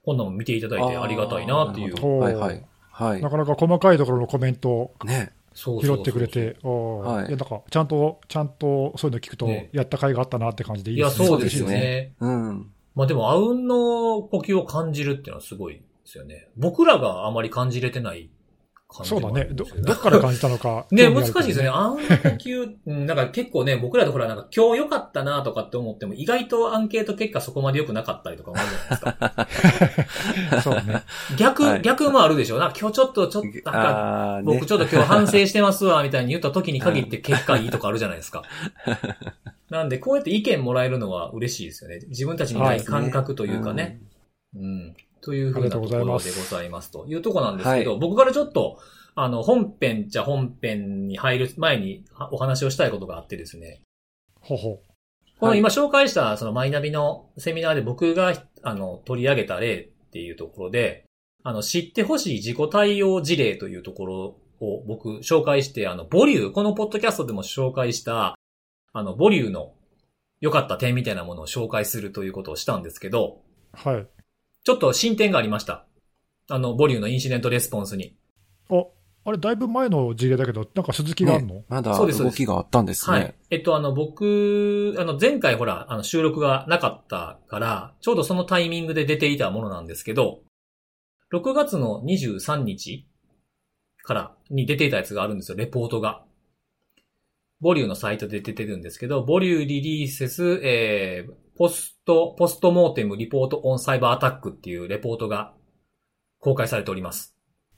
[0.04, 2.20] 今度も見ていただいてありがたいなっていう。
[2.20, 2.64] はい、はい。
[2.90, 3.28] はいな。
[3.28, 5.32] かなか細かいところのコメントをね。
[5.52, 6.28] そうそうそう拾ってくれ。
[6.28, 11.26] て、はいいや、なんか、ちゃんと、ちゃんとそういうの聞くとね、やった甲斐があったなって感じでいいや、いですね。
[11.28, 12.12] そうですよそうですね。
[12.20, 12.70] うん。
[12.94, 16.48] まあでも、あうんの呼吸を感じるっていうのはすごいですよね。
[16.56, 18.30] 僕らがあまり感じれてない
[19.04, 19.44] そうだね。
[19.50, 20.86] ど、どっから感じたのか。
[20.92, 21.68] ね、難しいですよね。。
[21.68, 30.62] あうんの呼吸、うん、なんか結構ね、僕らでほら、なんか今日良かったなとかって思っても、意外とアンケート結果そこまで良くなかったりとかもあるじゃないですか。
[30.62, 31.02] そうね。
[31.36, 32.58] 逆、はい逆もあるでしょ。
[32.58, 38.44] なんか今日ちょっと、ちょっと、なんか、僕ちょっと今日反省してますわ、みたいに言った時に限って結果いいとかあるじゃないですか。
[39.68, 41.98] なんで、こうやって意見もらえるのは嬉しいですよね。
[42.08, 44.00] 自分たちにない感覚というかね。
[44.54, 44.96] うん。
[45.26, 48.78] というふうなところでございますというところなんですけど、は僕からちょっと、
[49.16, 53.80] あの、本編じゃ本編に入る前にはお話をしたいことがあってですね。
[54.40, 54.82] ほうほ
[55.40, 61.04] この今紹介したそのマイナビのセミナーで僕があの取り上げた例っていうところで、
[61.42, 64.16] あの知ってほしい自己対応事例というところ
[64.60, 68.36] を僕紹介して、あのボリュー、このポッドキャストでも紹介した、
[68.92, 69.72] あのボリューの
[70.40, 73.42] 良かった点みたいなものを紹介するということをしたんですけど、
[73.84, 73.88] う。
[73.88, 74.06] はい。
[74.66, 75.86] ちょっと進展がありました。
[76.50, 78.16] あの、ボリューのインシデントレスポンスに。
[78.68, 78.90] お、
[79.24, 83.34] あれ、だいぶ前の事例だけど、なんか続きがあるの、ねまだ動きがあったんですはいね。。
[83.50, 90.40] えっと、あの、僕、あの、前回ほら、あの、収録がなかったから、ちょうどそのタイミングで出ていたものなんですけど、
[91.32, 93.06] 6月の23日
[94.02, 96.24] からに出ていたやつがあるんですよ、レポートが。
[97.60, 105.54] ボリューのサイトで出てるんですけど、ボリューリリーセス、えー、ポスト、ポストモーテムリポートオンサイバーアタックっていうレポートが
[106.38, 107.34] 公開されております。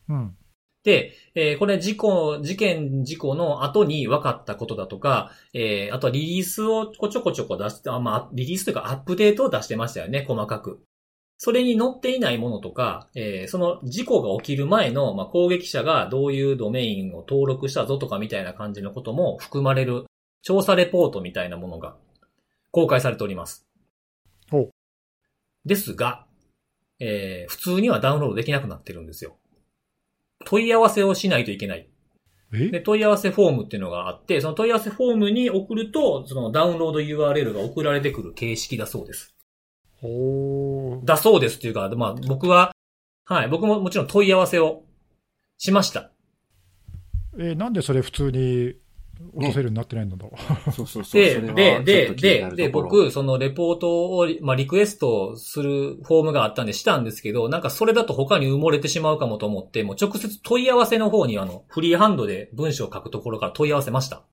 [0.08, 0.36] うん。
[0.84, 10.80] で、えーこれ事故、事件、事故の後に分かったことだとか、えーあとはリリースをこちょこちょこ出して、あまあ、リリースというかアップデートを出してましたよね、細かく。
[11.36, 20.06] それに載っていないものとか、えーその事故が起きる前の、まあ、攻撃者がどういうドメインを登録したぞとかみたいな感じのことも含まれる
[20.42, 21.96] 調査レポートみたいなものが
[22.70, 23.67] 公開されております。
[24.50, 24.70] ほう
[25.64, 26.26] ですが、
[27.00, 29.36] えー普通にはダウンロードできなくなってるんですよ。
[30.44, 31.88] 問い合わせをしないといけない。
[32.52, 32.68] え？
[32.70, 39.34] で、問い合わせフォームっていうのがあって、その問い合わせフォームに送ると、そのダウンロード URL が送られてくる形式だそうです。
[40.00, 41.04] ほー。
[41.04, 42.72] だそうですっていうか、まあ僕は、
[43.26, 44.84] はい、僕ももちろん問い合わせを
[45.58, 46.10] しました。
[47.38, 48.74] えーなんでそれ普通に
[49.34, 50.32] 落とせるようになってないんだろ
[50.68, 50.72] う。
[50.72, 51.22] そうそうそう。
[51.22, 64.24] でで、で、でで、僕、そのレポートを、まあ、リクエストするフォームがあったんでしたんですけど、なんかそれだと他に埋もれてしまうかもと思って、もう直接問い合わせの方にあの、フリーハンドで文章を書くところから問い合わせました。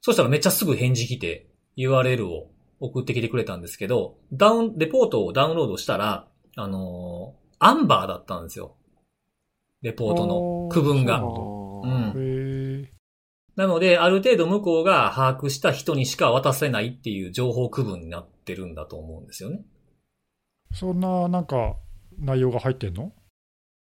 [0.00, 8.76] そしたらめっちゃすぐ返事来て、URL を送ってきてくれたんですけど、ダウン、レポートをダウンロードしたら、あのーアンバーだったんですよ。
[9.80, 11.22] レポートの区分が。
[11.22, 12.12] うん。
[13.56, 19.60] なので、ある程度向こうが把握した人にしか渡せないっていう情報区分になってるんだと思うんですよね。
[20.72, 21.76] そんな、なんか、
[22.18, 23.12] 内容が入ってんの？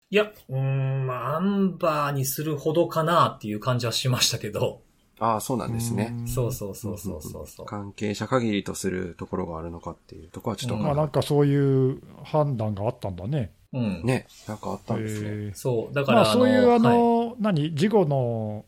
[0.09, 4.81] いや、うーん、まあ、アンバーにするほどかなっていう感じはしましたけど。
[5.19, 6.13] あー、そうなんですね。
[6.17, 7.65] うんそうそうそうそうそうそう。
[7.65, 13.51] 関係者限りとするところがあるのかっていうところはちょっとわうんまあ、なんかそういう判断があったんだね。
[13.73, 14.01] うん。
[14.05, 15.51] ね、なんかあったんですね。
[15.55, 15.93] そう。
[15.93, 18.63] だから、まあ、そういう、あはいの、何、事後の、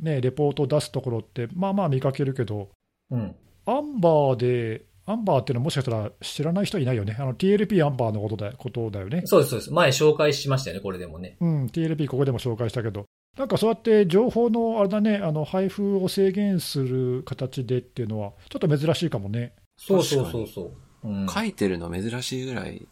[0.00, 2.70] ね、レポートを出すところって、まあまあ見かけるけど、
[3.10, 3.34] うん。
[3.66, 7.16] アンバーで、アンバーっていうのはもしかしたら知らない人いないよね。
[7.18, 9.22] あの TLP アンバーのことだことだよね。
[9.24, 9.72] そうです、そうです。
[9.72, 11.36] 前紹介しましたよね、これでもね。
[11.40, 13.06] うん、TLP ここでも紹介したけど、
[13.38, 19.54] なんかそうやって情報のあれだね、あの配布を制限する形でっていうのは、ちょっと珍しいかもね。
[19.76, 21.08] そうそうそうそう。
[21.08, 21.26] うん。
[21.28, 22.86] 書いてるの珍しいぐらい。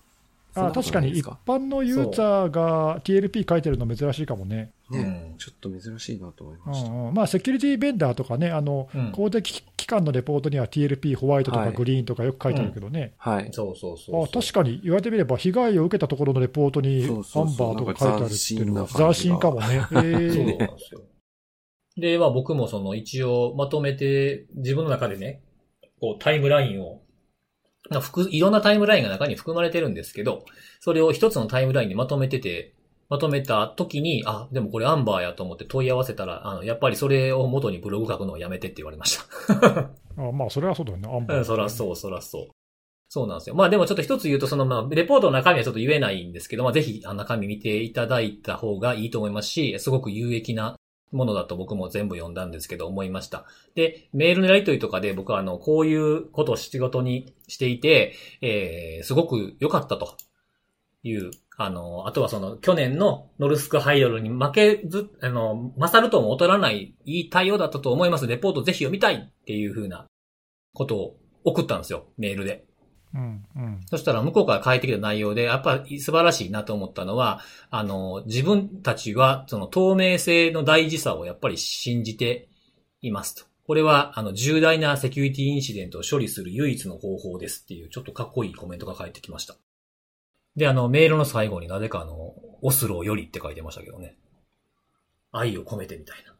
[0.55, 4.73] あ確かに一般のユーザーが TLP 書いてるの珍しいかもね。
[4.91, 6.91] ね、うんちょっと珍しいなと思いうんました。
[6.91, 13.49] うんまあ、セキュリティベンダーとかね、あのうん公的機関のレポートには TLP ホワイトとはいかグリーンとかよく書いてあるけどね、はい。
[13.53, 14.25] そうそうそう。
[14.25, 19.67] あ確かに言われてみれば、被害を受けたところのレポートにアンバーとか書いてあるっていうのは、斬斬新かもね。
[19.67, 21.03] え そうーなんですよ。
[21.97, 25.43] で、まあ僕もその一応まとめて自分の中でね、
[26.01, 27.03] こうタイムラインを、
[27.91, 30.45] まあ複いろんなタイムラインが中に含まれてるんですけど、
[30.81, 32.75] それを一つのタイムラインにまとめてて、
[33.09, 39.91] まとめた時に、あ、でもこれアンバーやと思って問い合わせたら、あの、やっぱりそれを元にブログ書くのをやめてって言われました。
[40.19, 41.39] あまあ、それはそうだよね、アンバー。
[41.39, 42.49] うん、そらそう、そらそう。
[43.09, 43.57] そうなんですよ。
[43.57, 50.77] まあでもちょっと一つ言うと、そのまあ、レポートの中身はちょっと言えないんですけど、まあぜひ、中身見ていただいた方がいいと思いますし、すごく有益な
[51.13, 53.47] ものだと僕も全部読んだんですけど、思いました。
[53.75, 60.17] で、メールのやりとりとかで僕はあの、こういうことを仕事にしていて、えー、すごく良かったと
[61.03, 68.29] いう、あの、あとはその、去年のノルスクハイドルに負けず、あの、勝るとも劣らない、いい対応だったと思います。
[68.29, 70.07] レポートぜひ読みたいっていうふうな
[70.73, 72.65] ことを送ったんですよ、メールで。
[73.13, 77.41] うんうんそしたら向こうから返ってきた内容で、やっぱり素晴らしいなと思ったのは、
[77.71, 82.49] あの、自分たちはその透明性の大事さをやっぱり信じて
[83.03, 83.45] いますと。
[83.67, 89.57] これは、あの、重大なセキュリティインシデントを処理する唯一の方法ですっていう、ちょっとかっこいいコメントが返ってきました。
[90.59, 94.17] で、あの、メールの最後になぜかあの、オスロよりって書いてましたけどね。
[95.31, 96.35] 愛を込めてみたいな。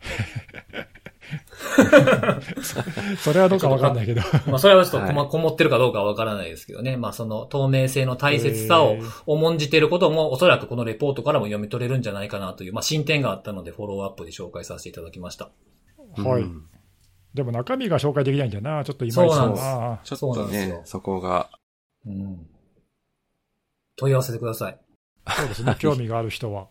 [3.18, 4.22] それはどうかわかんないけど。
[4.46, 6.96] まあ、それはちょっとこま、はいこもってるかどうかはわからないですけどね。
[6.96, 15.50] まあ、その透明性の大切さをえー重んじていることも、おそらくこのレポートからも読み取れるんじゃないかなという、まあ、進展があったので、フォローアップで紹介させていただきました。
[16.16, 16.42] はい。
[16.42, 16.66] うん
[17.32, 20.00] でも中身が紹介できないんだよな、ちょっといまいちだそうなんですな。
[20.02, 21.50] ちょっとそうなんですよね、そこが、
[22.04, 22.46] うん。
[24.00, 24.78] 問い合わせてください。
[25.28, 26.68] そうですね、興味がある人は。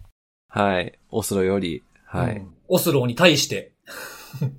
[0.48, 2.38] はい、オスロより、はい。
[2.38, 3.74] うんオスローに対して。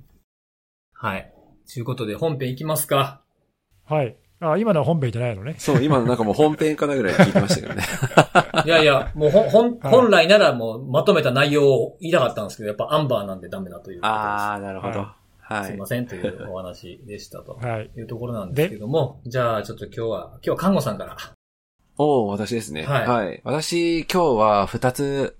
[0.93, 1.33] はい。
[1.73, 3.21] ということで、本編いきますか。
[3.85, 4.17] はい。
[4.41, 5.55] あ、今のは本編じゃないのね。
[5.57, 7.83] そう、今のなんかもう本編かなぐらい聞いてましたけどね。
[8.65, 13.99] いやいや、もうほん、ほん、はい本来ならもうまとめた内容を言いたかったんですけど、やっぱアンバーなんでダメだという。
[14.03, 14.99] あー、なるほど。
[14.99, 15.85] ははいすいま。
[15.85, 17.53] せんというお話でしたと。
[17.53, 17.91] はい。
[17.95, 21.17] いうところなんですけども、じゃあちょっと今日は、今日は看護さんから。
[21.97, 22.83] おー、私ですね。
[22.83, 23.41] はいはい。
[23.43, 25.37] 私、今日は二つ、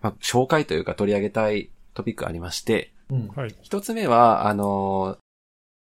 [0.00, 3.28] まあ、紹介というか取り上げたいトピックありまして、うん。
[3.28, 3.54] はい。
[3.62, 5.26] 一つ目は、あのー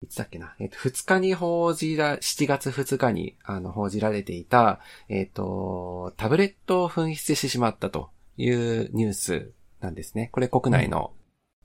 [0.02, 10.28] いつだっけな、えっ、と、二日に報じら、7月2日に、あの、報じられていた、えっ、と、タブレットを紛失してしまったというニュースなんですね。
[10.32, 11.12] これ国内の、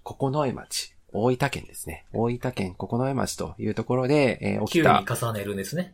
[0.04, 2.06] 九重町、大分県ですね。
[2.14, 5.92] 大分県九重町というところで、えー起9きたに、重ねるんですね。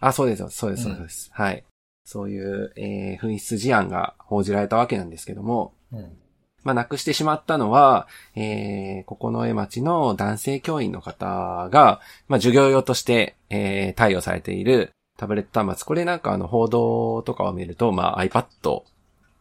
[0.00, 1.30] あ、そうです、そうです、うんそうです。
[1.32, 1.64] はい。
[2.10, 6.18] そういう、えー紛失事案が報じられたわけなんですけども、うん。
[6.64, 15.86] まあ、亡くしてしまったのは、えー、この江町の男性教員の方が、まあ、授業用として、えー、貸与されているタブレット端末。
[15.86, 18.82] これなんかあの、報道とかを見ると、まあ、iPad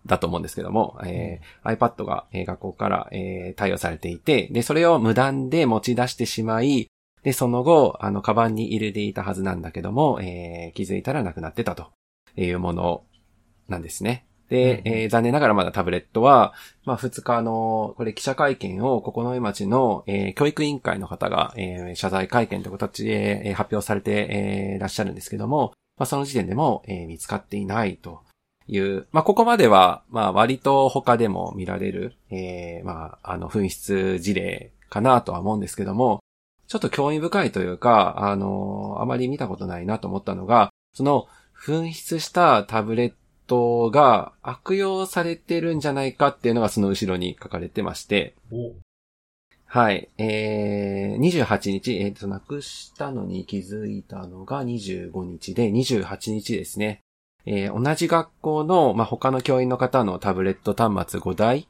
[0.05, 6.88] だと思うんですけども、えー、iPad が、えー、学校から、えー、貸与されていて、で、それを無断で持ち出してしまい、
[7.23, 11.88] で、その後、あの、カバンに入れていたはずなんだけども、えー、気づいたらなくなってたと
[12.45, 13.04] いうもの
[13.67, 14.25] なんですね。
[14.49, 28.23] で、えー、残念ながらまだタブレットは、まあ、2日の、これ記者会見を、ここの町の、えー、教育委員会の方が、えー、謝罪会見という形で、えー、発表されて、えー、らっしゃるんですけども、まあ、その時点でも、えー、見つかっていないと
[28.67, 36.21] いう、まあ、ここまでは、まあ、割と他でも見られる、えー、まあ、あの、紛失事例かなとは思うんですけども、
[36.67, 41.28] ちょっと興味深いというか、あの、あまり見たことないなと思ったのが、その、
[41.60, 43.13] 紛失したタブレッ
[43.48, 48.36] トが悪用されてるんじゃないかっていうのがその後ろに書かれてまして。
[49.65, 50.10] はい。
[50.17, 57.02] えー、28日、えっ、ー、と、なくしたのに気づいたのが25日で、28日ですね。
[57.45, 61.67] えー、同じ学校の、まあ、他の教員の方のタブレット端末5台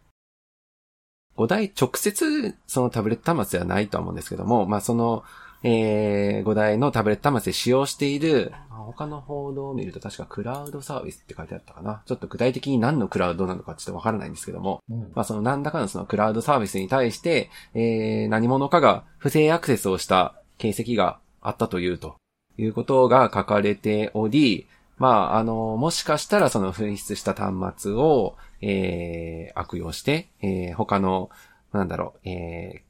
[1.36, 5.26] ？5台直接そのタブレット端末ではないと思うんですけども、まあ、その、
[5.64, 12.02] えー、5台のタブレット端末で使用している、他の報道を見ると確かクラウドサービスって書いてあったかな。
[12.06, 22.16] ちょっと具体的に何のクラウドなのかちょっとわからないんですけども、うん、まあその何らかのそのクラウドサービスに対して、えー、何者かが不正アクセスをした形跡があったというと
[22.58, 24.68] いうことが書かれており、
[25.00, 31.30] まあ、あの、もしかしたらその紛失した端末を、えー、悪用して、えー、他の、
[31.72, 32.89] なんだろう、えー、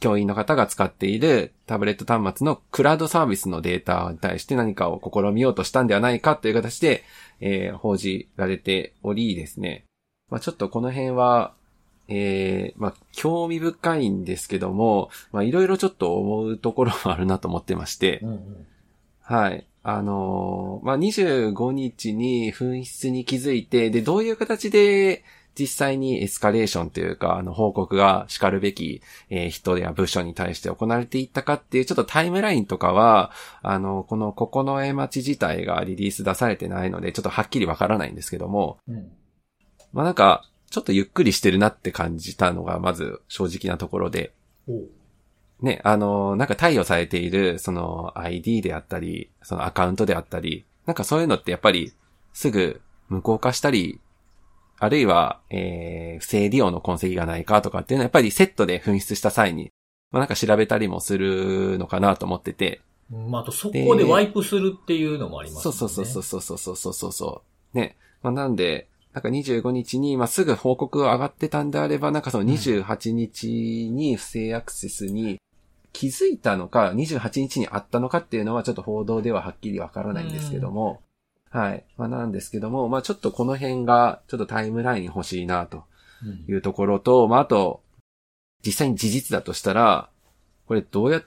[0.00, 7.02] 教員の方が使っているタブレット端末のクラウドサービスのデータに対して何かを試みようとしたんではないかという形で、
[7.40, 9.84] えー、報じられておりですね。
[10.30, 11.54] まあ、ちょっとこの辺は、
[12.08, 18.66] えー、まあ、興味深いんですけども、まあ、いろいろちょっと思うところもあるなと思ってまして、うんうん、
[19.20, 19.66] はい。
[19.82, 25.24] あのー、まあ、25日に紛失に気づいて、で、どういう形で、
[25.58, 33.30] 実際にエスカレーションというか、あの、報告が叱るべき、えー、人や部署に対して行われていったかっていう、ちょっとタイムラインとかは、
[33.62, 39.12] あの、このここの絵町自体がリリース出されてないので、ちょっとはっきりわからないんですけども、うん、
[39.92, 44.32] まあなんか、ちょっとゆっくりしてるなって感じたのが、まず正直なところで、
[45.60, 51.92] ね、あの、なんか貸与されている、その ID であったり、そのアカウントであったり、なんかそういうのってやっぱり
[52.32, 54.00] すぐ無効化したり
[54.84, 59.72] あるいは、えー、不正利用の痕跡がないかとかっていうのはやっぱりセットで紛失した際に、
[60.10, 62.80] まあ、なんか調べたりもするのかなと思ってて。
[63.10, 65.72] まあ、あとそこでワイプするっていうのもありますね。
[65.72, 67.42] そうそうそうそうそうそうそうそ
[67.74, 67.96] うね。
[68.22, 75.38] まあ、なんで、なんか25日に、まあ、すぐ報告が上がってたんであれば、なんかその28日に不正アクセスに
[75.92, 81.00] 気づいたのか、28日にあったのかっていうのはちょっと報道でははっきりわからないんですけども、
[81.54, 81.84] はい。
[81.96, 85.84] まあ、なんですけども、まあ、ちょっとこの辺が、ちょっとタイムライン欲しいな、と
[86.48, 87.80] いうところと、うん、まあ、あと、
[88.66, 90.10] 実際に事実だとしたら、
[90.66, 91.22] これどうや、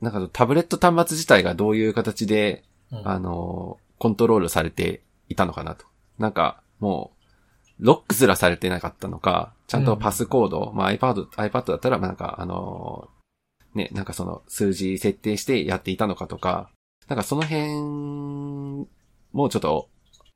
[0.00, 5.84] なんかタブレット端末自体がどういう形で、うん、あの、コントロールされていたのかなと。
[6.18, 7.12] なんか、も
[7.78, 13.10] う、ロックすらされてなかったのか、ちゃんとパスコード、うん、まあ iPad、iPad だったら、なんか、あの、
[13.74, 16.70] ね、なんかその数字設定してやっていたのかとか、
[17.08, 18.88] なんかその辺
[19.32, 19.88] もうちょっと、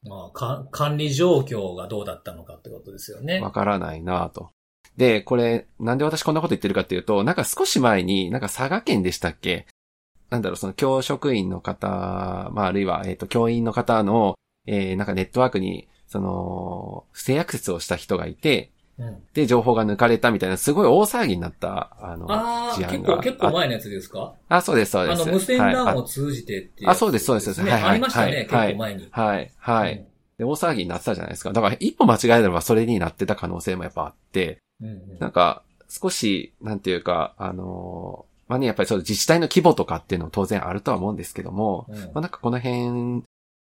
[0.07, 3.41] まあ、管理状況がどうだったのかってことですよね。
[3.41, 4.51] わからないなと。
[4.97, 9.67] で、これ、なんで私こんなこと言ってるかっていうと、なんか少し前に、なんか佐賀県でしたっけ？
[10.31, 11.89] なんだろう、その教職員の方、
[12.53, 14.35] まあ、あるいは、えっ、ー、と、教員の方の、
[14.67, 18.71] えー、なんかネットワークに、その、不正アクセスをした人がいて、
[19.33, 23.17] で、情報が抜かれたみたいな、すごい大騒ぎになった、あの、あ事案が。
[23.17, 24.35] 結構、結構前のやつですか？
[24.49, 25.23] あ、そうです、そうです。
[25.23, 27.61] あの、無線 LAN を通じてっていう、あ、そうです、そうです。
[27.61, 27.83] はい、はい。
[27.83, 29.09] ありましたね、結構前に。
[29.11, 30.07] はい、はい。
[30.39, 31.53] で、大騒ぎになってたじゃないですか。
[31.53, 43.23] だから、一歩間違えればそれになってた可能性もやっぱあって、うんうん、なんか、少し、なんていうか、あのまあね、やっぱりその自治体の規模とかっていうのも当然あるとは思うんですけども、うん、まあなんかこの辺、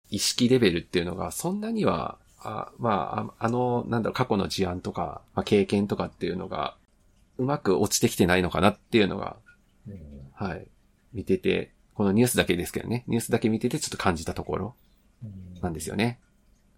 [0.09, 6.77] 意識レベルっていうのがそんなにはあまあ、あの、なんだろう、過去の事案とか、まあ、経験とかっていうのが、
[7.37, 9.37] うまく落ちてきてないのかなっていうのが、
[9.87, 9.99] うん、
[10.33, 10.67] はい、
[11.13, 14.75] 見てて、このニュースだけですけどね、ニュースだけ見ててちょっと感じたところ、
[15.61, 16.19] なんですよね。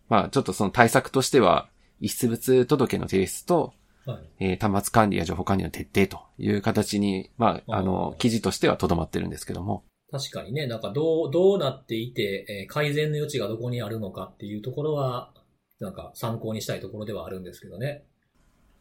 [0.10, 3.74] まあ、ちょっとその対策としては、遺失物届の提出と、
[4.06, 9.84] はい、えー、端末管理や情報管理の徹底という形に、まあ、あの、記事としては留まってるんですけども。
[10.10, 15.34] 確かにね、なんかどう、どうなっていて、えー、改善の余地がどこにあるのかっていうところは、
[15.80, 18.04] なんか参考にしたいところではあるんですけどね。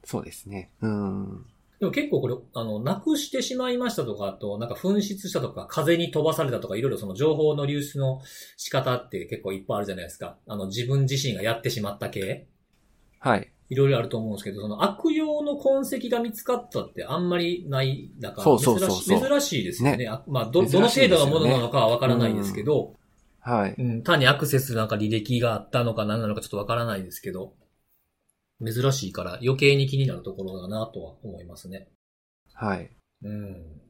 [0.04, 0.70] そうですね。
[0.80, 1.46] うん。
[1.78, 8.22] でも結構これ、あの、なくしてしまいましたとか、あと、なんか紛失したとか、風に飛ばされたとか、いろいろその情報の流出の
[8.56, 10.38] 仕方って結構いっぱいあるじゃないですか。
[10.46, 12.46] あの、自分自身がやってしまった系。
[13.18, 13.52] はい。
[13.68, 20.06] いろいろあると思うんですけど、その悪用の痕跡が見つかったってあんまりない、だからそうそうそう珍しそう珍しいですよね。
[20.08, 22.94] あまあ、ど、どの程度がものなのかはわからないですけど、
[23.46, 23.74] はい。
[23.78, 27.52] うん、単にアクセスなんか履歴があったのか何なのかちょっとわからないですけど、
[28.60, 31.86] 珍しいから余計に気になるところだなとは思いますね。
[32.54, 32.90] はい。
[33.22, 33.80] うん。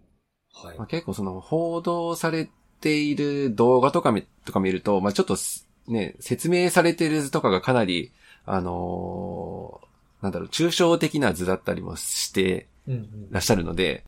[0.53, 0.87] はいまあ、。
[0.87, 2.51] 結構その報道され
[2.83, 8.13] ている動画とか見とか見ると、まあ、ちょっとすね、説明されてる図とかがかなり、
[8.45, 9.87] あのー
[10.23, 14.05] なんだろう、抽象的な図だったりもしてうんらっしゃるので、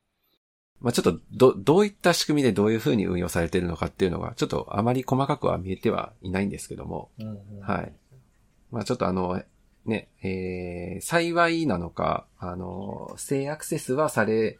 [0.81, 7.27] まあ、ちょっとど、どういった仕組みでどういう風に運用されているのかっていうのが、ちょっとあまり細かくは見えてはいないんですけども、うん。
[7.27, 7.93] うんうんはい。
[8.71, 9.43] まあちょっとあの、
[9.87, 14.59] ね、えー、幸いなのか、あの、不正アクセスはされ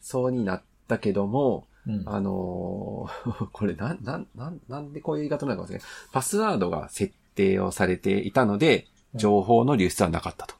[0.00, 5.88] そうになったけども、うんあのー これなん、なん、なん、なんでこういう言い方なのかもしれない。
[6.12, 10.54] パスワードが設定をされていたので、情報の流出はなかったと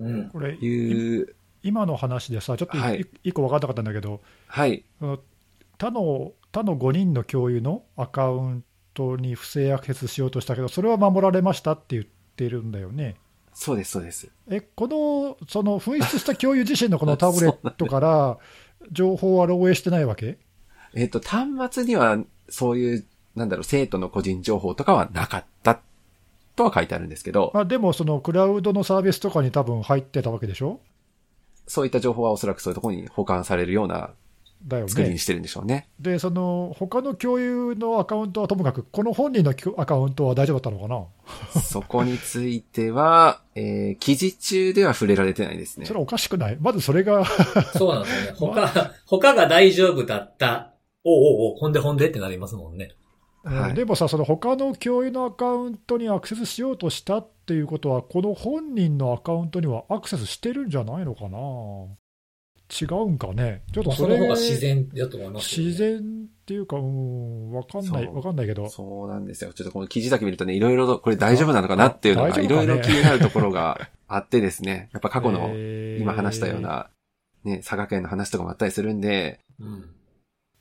[0.00, 0.30] うん。
[0.30, 4.20] これ、いう、今の話でさ、ちょっといはい一個分かんなかったんだけど、
[4.52, 4.84] はい、
[5.78, 13.14] 他の他の5人の共有のアカウントに不正アクセスしようとしたけど、それは守られましたって言ってるんだよね。
[13.52, 14.28] そうです、そうです。
[14.48, 18.38] え、この、その紛失した共有自身のこのタブレットから、
[18.90, 20.38] 情報は漏洩してないわけ？
[20.94, 25.80] えっ、と、端末には、そういう、なんだろう、生徒の個人情報とかはなかった、
[26.56, 30.80] とは書いてあるんですけど、まあ、でも、そのクラウドのサービスとかに多分入ってたわけでしょ？
[31.68, 34.10] そういった情報はおそらくそういうところに保管されるような
[34.64, 34.90] だよね。
[34.90, 35.88] 作りにしてるんでしょうね。
[35.98, 40.94] で、その他の共有のアカウントはともかく、この本人のアカウントは大丈夫だったのか
[41.54, 45.94] な、 そこについては、えー、記事中では触れられてないですねそ。
[45.94, 46.58] れおかしくない？
[46.60, 47.24] まずそれが
[47.76, 48.36] そうなんですよね。
[48.38, 50.74] 他、他が大丈夫だった。
[51.04, 52.84] おうおうおう、ほんでほんでってなりますもんね。
[53.42, 61.38] はいうんでもさ、その他の共有のアカウントにアクセスしようとしたっていうことは、この本人のアカウントにはアクセスしてるんじゃないのかな？
[62.70, 66.00] 違うんかねちょっとそれその方が自然だと思います、自然っ
[66.46, 69.52] ていうか、うん、わかんない、わかんないけど、そうなんですよ。
[69.52, 74.88] ちょっとこの記事だけ見るとね、いろいろと、これ大丈夫なのかなっていうのが、いろいろ気になるところがあってですね。
[74.94, 76.88] やっぱ過去の、えー今話したような、
[77.44, 79.84] ね、佐賀県の話とかもあったりするんで、うん。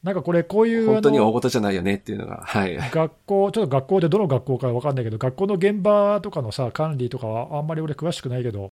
[0.03, 2.77] なんかこれ、こういう本当に大事じゃないよねっていうのが、はい。
[2.77, 8.68] 学校、ちょっと学校でどの学校かわかんないけど、学校の現場とかのさ、管理とかはあんまり俺詳しくないけど、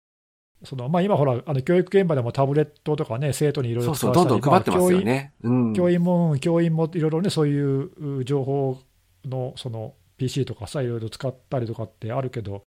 [0.65, 5.33] そのまあ、今ほら、あの教育現場でもタブレットとかね、生徒にいろいろそうそう、どんどん配ってますよね。
[5.43, 5.73] うん。
[5.73, 8.79] 教員も、教員もいろいろね、そういうう情報
[9.25, 12.63] のその PC とかさ、いろいろ使ったりとかってあるけど、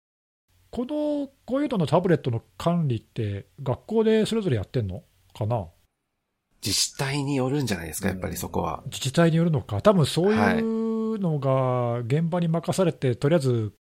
[0.71, 5.03] この、こういうののタブレットの管理って、学校でそれぞれやってんの
[5.33, 5.67] かな？
[6.65, 8.81] 自治体によるんじゃないですか、やっぱりそこは。
[8.85, 13.73] 自治体によるのか、多分そういうのが現場に任されて、とりあえず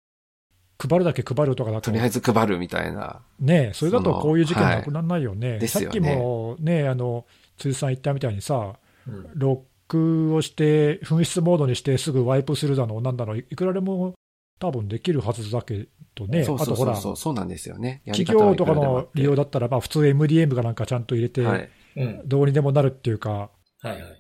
[0.89, 3.21] 配るだけ配るとかだと、とりあえず配るみたいな。
[3.39, 5.59] ね、それだとこういう事件なくならないよね。
[5.59, 7.27] ですよねさっきもね、あの、
[7.59, 8.75] 辻さん言ったみたいにさ、
[9.07, 9.31] うん。
[9.35, 14.15] ロックをして、紛失モードにしてすぐワイプするだの、なんだろう、いくらでも
[14.59, 18.03] 多分できるはずだけどね、そうそうあとほら、そうそう、そうなんですよね。
[18.07, 21.69] 企業とかの利用だったら、まあ、普通 MDM がなんかちゃんと入れて、はい。
[21.97, 22.23] うん。
[22.27, 23.49] どうにでもなるっていうか、は
[23.85, 24.20] いはい。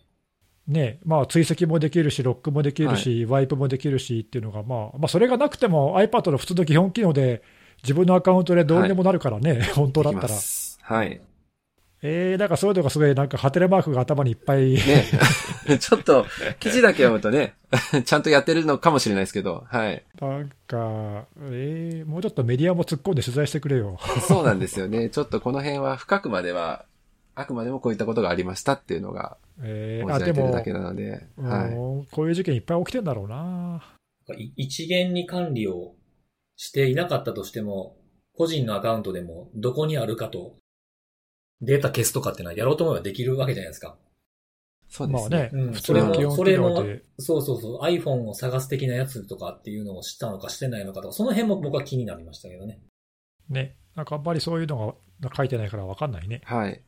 [0.70, 7.42] ね、まあ、追跡もできるし、ロックもできるし、ワイプもできるしっていうのが、まあ、まあ、それがなくても iPad の普通の基本機能で、
[7.82, 10.28] 自分のアカウントでどうにでもなるからね、本当だったら。
[10.28, 11.20] すはい。
[12.02, 15.04] えー、なんかそういうのがすごい、なんかハテレマークが頭にいっぱい、ね。
[15.78, 16.24] ちょっと、
[16.58, 17.54] 記事だけ読むとね、
[18.06, 20.02] ちゃんとやってるのかもしれないですけど、はい。
[20.18, 23.98] なんか、えー、もうちょっとメディアも突っ込んで取材してくれよ。
[24.26, 25.10] そうなんですよね。
[25.10, 26.86] ちょっとこの辺は深くまでは、
[27.40, 31.72] あくまでもこういったことがありましたっていうのが、えー、申あ、でだ、けなので、はい。
[31.72, 33.82] うんこういう事件いっぱい起きてんだろうな。
[34.36, 35.94] い一元に管理を
[36.56, 37.96] していなかったとしても、
[38.36, 40.56] 個人のアカウントでもどこにあるかと、
[41.62, 43.96] データ消すとかっていうのはやろうと思えばできるわけじゃないですか。
[44.88, 45.30] そうですね。
[45.30, 47.04] まあね、うん普通の基本機能それで。
[47.18, 52.80] そうそうそう、iPhone を探す的なやつとかっていうのを知ったのかしてないのかとか、その辺も僕は気になりましたけどね。
[53.48, 56.40] ね、なんかあんまりそういうのが書いてないから分かんないね。
[56.44, 56.82] はい。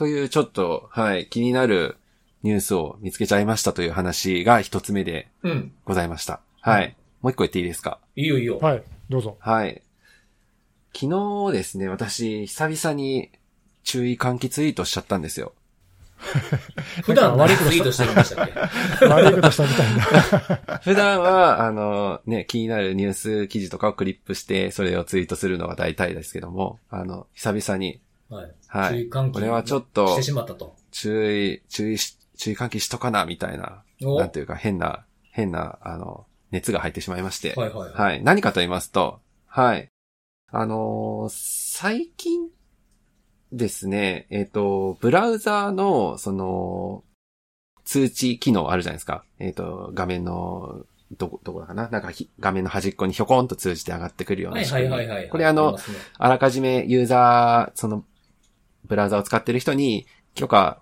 [0.00, 1.98] というちょっと、はい、気になる
[2.42, 5.72] ニュースを見つけちゃいましたという話が一つ目でうん。
[5.84, 6.40] ございました。
[6.62, 6.96] はい。
[7.20, 7.98] もう一個言っていいですか？
[8.16, 8.58] いいよいいよ。
[8.60, 9.36] はい、どうぞ。
[9.40, 9.82] はい。
[10.98, 13.28] 昨日ですね、私、久々に
[13.84, 15.52] 注意喚起ツイートしちゃったんですよ。
[17.04, 18.48] 普段悪いこと何ツイートしてるんでしたっ
[19.00, 19.04] け？
[19.06, 20.78] 悪いことしたみたいな。
[20.82, 28.54] 普段は、あの、ね、気になるニュース記事とかをクリップして、それをツイートするのが大体ですけども、あの、久々に、はい。
[28.68, 29.08] はい。
[29.08, 30.76] これはちょっとしてしまったと。
[30.92, 37.54] 注意、注意し、注意喚起しとかな、みたいな、おなんていうか変な、変な、あの、熱が入ってしまいまして。
[37.54, 37.92] はいはいはい。
[37.92, 38.24] はい。
[38.24, 39.88] 何かと言いますと、はい。
[40.52, 42.48] あのー最近
[43.52, 47.04] ですね、えっ、と、ブラウザーの、その、
[47.84, 49.24] 通知機能あるじゃないですか。
[49.38, 50.84] えっ、と、画面の、
[51.18, 51.88] どこ、どこだかな？
[51.88, 54.90] なんかひ画面の端っこにひょこんと通じて上がってくるようはない仕組み。
[54.90, 55.28] はいはいはい。
[55.28, 58.04] これあのり、ますねあらかじめユーザー、その、
[58.84, 60.80] ブラウザを使ってる人に許可、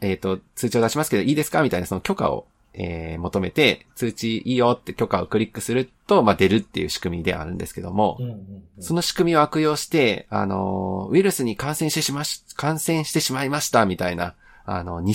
[0.00, 1.62] えっ、と、通知を出しますけどいいですか？
[1.62, 8.64] みたいなその許可を、えー求めて、通知いいよって許可をクリックすると、まあ、出るっていう仕組みであるんですけども、うんうんうん。
[8.80, 14.34] その仕組みを悪用して、あの、ウイルスに感染してしまし、感染してしまいました、みたいな、
[14.64, 15.14] あの、偽、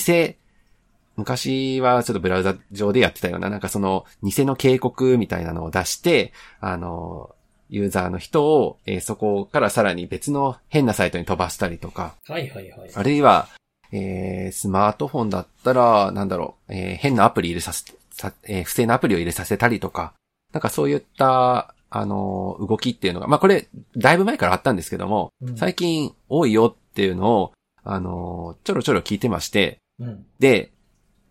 [1.18, 6.32] 昔はちょっとブラウザ上でやってたような、なんかその、偽の警告みたいなのを出して、
[6.62, 7.36] あの、
[7.70, 12.92] ユーザーの人を、えーそこからさらに別の変なサイトに飛ばしたりとか、はいはいはい。
[12.94, 13.48] あるいは、
[13.92, 20.14] えースマートフォンだったら、なんだろう、えー変なアプリ入れさせ、さえー不正なアプリを入れさせたりとか、
[20.54, 23.68] なんかそういった、あのー動きっていうのが、まあこれ、
[23.98, 27.54] だいぶ前からあったんですけども、うん最近多いよっていうのを、
[27.84, 30.26] あのーちょろちょろ聞いてまして、うん。
[30.40, 30.72] で、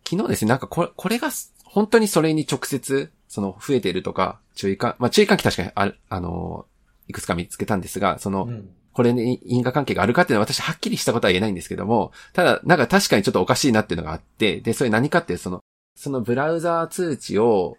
[0.09, 1.31] 昨日ですね、なんかこれ、これが
[1.79, 8.69] 本当にそれに直接、その増えているとか、注意喚、まあ注意喚起確かにある、あのーいくつか見つけたんですが、その、うん。
[8.93, 15.61] これに因果関係があるかっていうのは私はっきりしたことは言えないんですけども、ただ、なんか確かにちょっとおかしいなっていうのがあって、で、それ何かっていう、その、
[15.95, 17.77] そのブラウザー通知を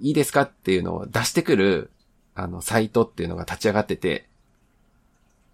[0.00, 1.90] いいですかっていうのを出してくる、
[2.34, 4.26] あの、サイトっていうのが立ち上がってて、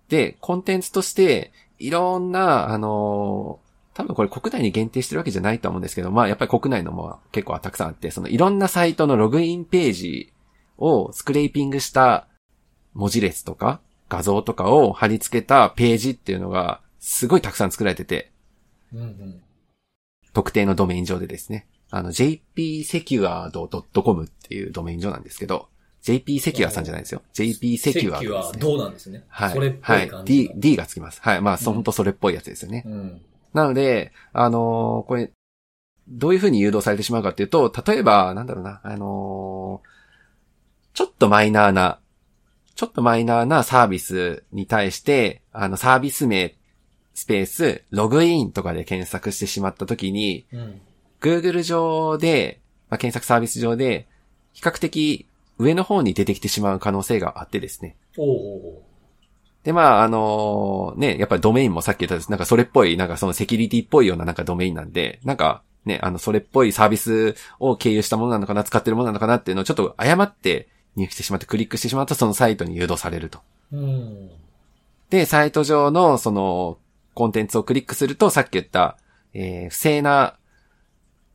[0.08, 3.58] で、コンテンツとして、いろんな、あの
[3.98, 10.32] 多分これ国内に限定してるわけじゃないと思うんですけど、まあやっぱり国内のも結構たくさんあって、そのいろんなサイトのログインページ
[10.76, 12.28] をスクレーピングした
[12.94, 18.30] 文字列とか画像とかを貼り付けたページっていうのがすごいたくさん作られてて、
[18.94, 19.42] うんうん。
[20.32, 21.66] 特定のドメイン上でですね。
[21.90, 25.66] あの jpsecure.com っていうドメイン上なんですけど、
[26.04, 27.22] jpsecure さんじゃないですよ。
[27.34, 28.60] jpsecure 席ですはね。
[28.60, 29.24] どうなんですね？
[29.26, 29.52] はい。
[29.52, 30.08] それっぽはいい。
[30.08, 31.20] 感じ D、D がつきます。
[31.20, 31.40] はい。
[31.40, 32.84] まあ、そ、うんほんとそれっぽいやつですよね。
[32.86, 33.20] うん。
[33.54, 35.30] なので、あのーこれ、
[36.08, 39.88] どういう風に誘導されてしまうかっていうと、例えば、なんだろうな、あのー
[40.94, 42.00] ちょっとマイナーな、
[42.74, 46.56] ちょっとマイナーなサービスに対して、あの、サービス名、
[47.14, 50.80] スペース、ログインとかで検索してしまったときに、うん。
[51.20, 54.08] Google 上で、まあ、検索サービス上で、
[54.52, 55.26] 比較的
[55.58, 57.96] 上の方に出てきてしまう可能性があってですね。
[58.16, 58.82] お
[59.68, 73.40] で、まあ、あのね、やっぱりドメインもさっき言ったですなんかそれっぽい、なんかそのセキュリティっぽいようななんかドメインなんで、なんかね、あの、それっぽいサービスを経由したものなのかな、使ってるものなのかなっていうのをちょっと誤って入力してしまってクリックしてしまうとそのサイトに誘導されると。
[73.70, 74.30] うん。
[75.10, 76.78] で、サイト上のその
[77.12, 78.96] コンテンツをクリックするとさっき言った、
[79.34, 80.38] えー不正な、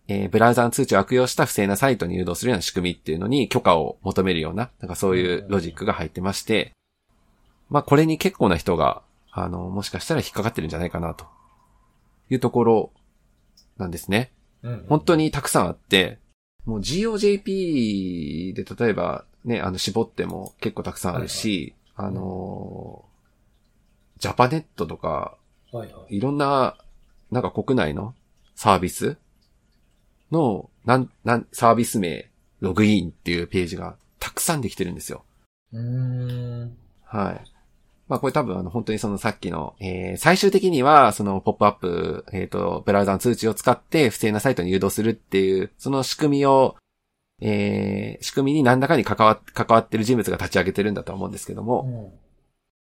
[0.08, 6.74] えーブラウザの通知を悪用した不正なサイトに誘導するような仕組みっていうのに許可を求めるような、なんかそういうロジックが入ってまして、
[7.74, 9.02] まあこれに結構な人が、
[9.32, 11.26] あの、もしかしたら引っかかってるんじゃないかなと
[12.30, 12.92] いうところ
[13.78, 14.32] なんですね。
[14.62, 14.86] うん。
[14.88, 16.20] 本当にたくさんあって、
[16.66, 25.36] もう GOJP で例えばね、あの絞っても結構たくさんあるし、あのー、ジャパネットとか、
[25.72, 26.18] はいはい。
[26.18, 26.78] いろんな、
[27.32, 28.14] なんか国内の
[28.54, 29.18] サービス
[30.32, 35.24] の、なん、なん、サービス名、ログインっていうページがたくさんできてるんですよ。
[35.72, 36.78] うーん。
[37.04, 37.53] はい。
[38.14, 46.76] まあこれ多分あの本当にそのさっきの、えー、最終的にはそのポップアップ、えっ、と、ブラウザの通知を使って不正なサイトに誘導するっていう、その仕組みを、
[47.42, 51.94] えー、仕組みに何らかに関わ、関わってる人物が立ち上げてるんだとは思うんですけども、うん。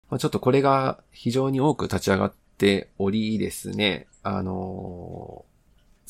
[0.09, 5.53] まあ、ちょっとこれが非常に多く立ち上がっておりですね、あのー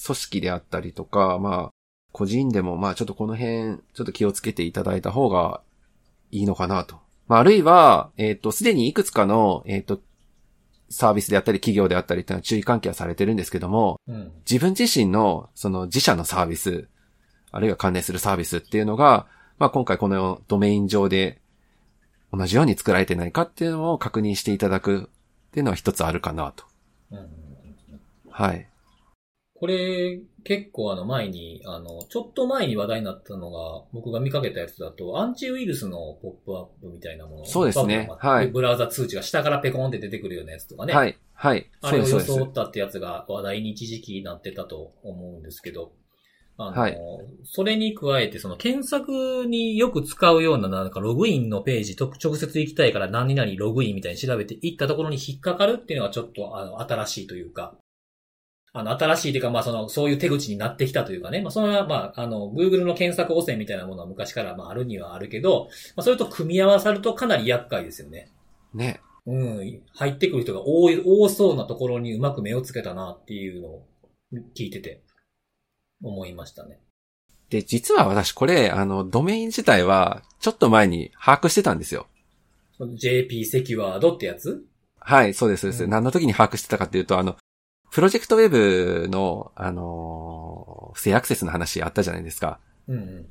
[0.06, 1.70] 組織であったりとか、まあ、
[2.12, 5.62] 個人でもまあちょっとこの辺、ちょっと気をつけていただいた方が
[6.32, 7.03] いいのかなと。
[7.34, 10.00] まあ、あるいは、えっ、と、すでにいくつかの、えっ、と、
[10.92, 14.32] サービスであったり企業であったりっていうのは注意喚起はされてるんですけども、うん。
[14.48, 16.88] 自分自身の、その自社のサービス、
[17.52, 19.26] あるいは関連するサービスっていうのが、
[19.58, 21.42] まあ今回このドメイン上で
[22.32, 25.10] 同じように作られてないかっていうのを確認していただく
[25.48, 26.66] っていうのは一つあるかなと。
[27.10, 27.30] うん。
[28.30, 28.68] はい。
[29.64, 37.46] これ、結構あの前に、あの、ちょっと前に話題になったのが、僕が見かけたやつだと、アンチウイルスのポップアップみたいなもの。
[37.46, 40.94] そうですねはいブラウザ通知が下からペコンって出てくるようなやつとかね。
[40.94, 41.18] はい。
[41.34, 41.72] はい。
[41.80, 42.06] あれを。
[42.06, 45.94] 装ったってやつが話題に一時期なってたと思うんですけど、
[46.58, 46.98] あの、はい
[47.46, 57.78] それに加えて、その検索によく使うような、なんかログインのページと直接行きたいから何々ログインみたいに調べていったところに引っかかるっていうのはちょっと、あの、新しいというか、
[58.76, 68.32] あの、新しいというか、まあ、その、そういう手口になってきたというかね、まあ、それは、まあ、あの、Google の検索汚染みたいなものは昔から、まあ、あるにはあるけど、まあ、それと組み合わさるとかなり厄介ですよね。
[68.74, 69.00] ね。
[69.28, 73.86] うん、入ってくる人が多い、多そうなところにうまく目をつけたなっていうのを
[74.56, 75.02] 聞いてて、
[76.02, 76.80] 思いましたね。
[77.50, 82.08] で、実は私これ、あの、ドメイン自体は、ちょっと前に把握してたんですよ。
[82.80, 84.66] JP セキュワードってやつ？
[85.00, 85.84] はい、そうです、そうです。
[85.84, 87.38] うん何の時に把握してたかっていうと、あの、
[87.94, 92.60] プロジェクトウェブの、あのー不正アクセスの話あったじゃないですか。
[92.88, 93.26] うんうん。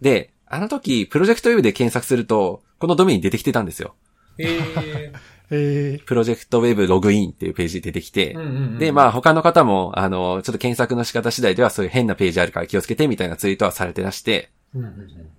[0.00, 3.94] で、あの時、プロジェクトウェブで検索すると、このドメイン出てきてたんですよ。
[4.38, 5.12] え
[5.50, 8.78] ええ ProjectWEB ログインっていうページ出てきて、うんうんうん。
[8.78, 15.30] で、まあ他の方も、あの、ちょっと検索の仕方次第ではそういう変なページあるから気をつけてみたいなツイートはされてらして、うんうん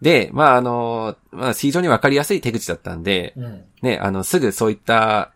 [0.00, 3.44] で、まああの、まあ非常にわかりやすい手口だったんで、うん。
[3.44, 3.64] うん。
[3.82, 5.32] ね、あの、すぐそういった、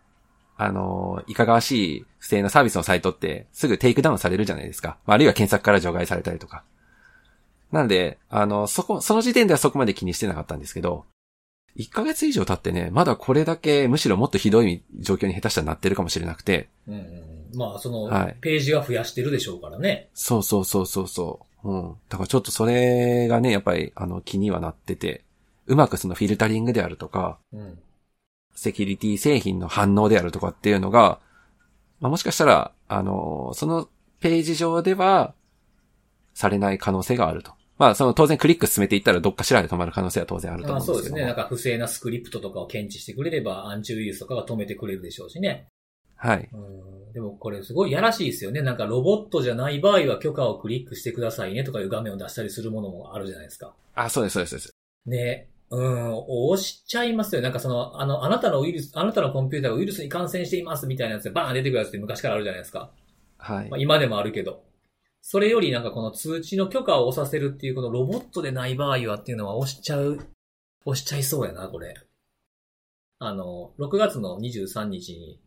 [0.57, 4.97] あの、いかがわしい不正なサービスのサイトって、すぐテイクダウンされるじゃないですか。
[5.05, 6.63] まああるいは検索から除外されたりとか。
[7.71, 11.05] なんで、あの、そこ、その時点ではそこまで気にしてなかったんですけど、
[11.77, 17.01] 1ヶ月以上経ってね、まだこれだけ、むしろもっとひどい状況に下手したらなってるかもしれなくて、うんうんう
[17.55, 17.57] ん。
[17.57, 20.09] まあ、そのはい、ページは増やしてるでしょうからね。
[20.13, 21.69] そうそうそうそうそう。
[21.69, 21.95] うん。
[22.07, 25.23] だからちょっとそれがね、やっぱり、あの、気にはなってて、
[25.67, 27.77] うまくそのフィルタリングであるとか、うん。
[28.55, 31.19] セキュリティ製品の反応であるとかっていうのが、
[31.99, 33.89] まあ、もしかしたら、あの、その
[34.19, 35.33] ページ上では、
[36.33, 37.53] されない可能性があると。
[37.77, 41.17] まあ、その当然クリック進めていったらどっかしらで止まる可能性は当然あるとまあ思うんですけども。
[41.17, 41.25] そうですね。
[41.25, 45.67] なんか不正なスクリプトとかを検知してくれれば、アンチウイルスとかが止めてくれるでしょうしね。
[46.15, 46.49] はい。
[46.53, 47.13] うん。
[47.13, 48.61] でもこれすごいやらしいですよね。
[48.61, 53.73] なんかロボットじゃない場合は許可をクリックしてくださいねとかいう画面を出したりするものもあるじゃないですか。
[53.93, 54.75] あ、そうです、そうですそうです。
[55.05, 55.47] ね。
[55.71, 57.41] うん、押しちゃいますよ。
[57.41, 62.91] なんかその、あの、あなたのウイルス、あなたのコンピューターがウイルスに感染していますみたいなやつでバーン出てくるやつって昔からあるじゃないですか。
[63.37, 63.79] はいまあ、。
[63.79, 64.63] 今でもあるけど。
[65.21, 70.19] それよりなんかこの通知の許可を押させるっていうこのロボットでない場合はっていうのは押しちゃう、
[70.85, 71.95] 押しちゃいそうやな、これ。
[73.17, 75.39] あの、6月の23日に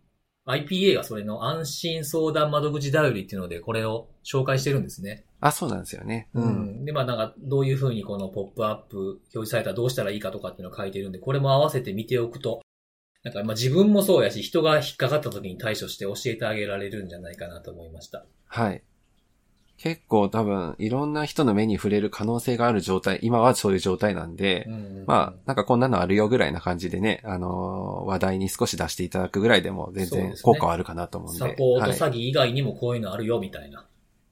[0.49, 5.25] IPA がそれの安心相談窓口頼りっていうのでこれを紹介してるんですね。
[5.41, 6.29] あ、そうなんですよね。
[6.35, 6.41] う。
[6.41, 6.85] うんん。
[6.85, 12.63] で、まあなんか、どういう風にこのポップアップ表示されたらどうしたらいいかとかっていうのを書いてるんで、これも合わせて見ておくと、
[13.23, 18.27] なんかまあ自分もそうやし、人が引っかかった時に対処して教えてあげられるんじゃないかなと思いました。
[18.47, 18.83] はい。
[19.79, 31.39] 結構多分、いろんな人の目に触れる可能性がある状態、今はそういう状態なんで、うんまあ、なんかこんなのあるよぐらいな感じでね、あのー話題に少し出していただくぐらいでも全然効果はあるかなと思うんで。
[31.39, 31.91] サポートはい。
[31.93, 33.87] 詐欺以外にもこういうのあるよみたいな。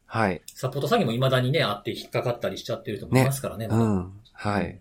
[0.07, 0.41] はい。
[0.55, 3.69] サポート詐欺も未だにね、あって引っかかったりしちゃってる人もいますからね。
[3.69, 4.13] まだうん。
[4.33, 4.81] はい。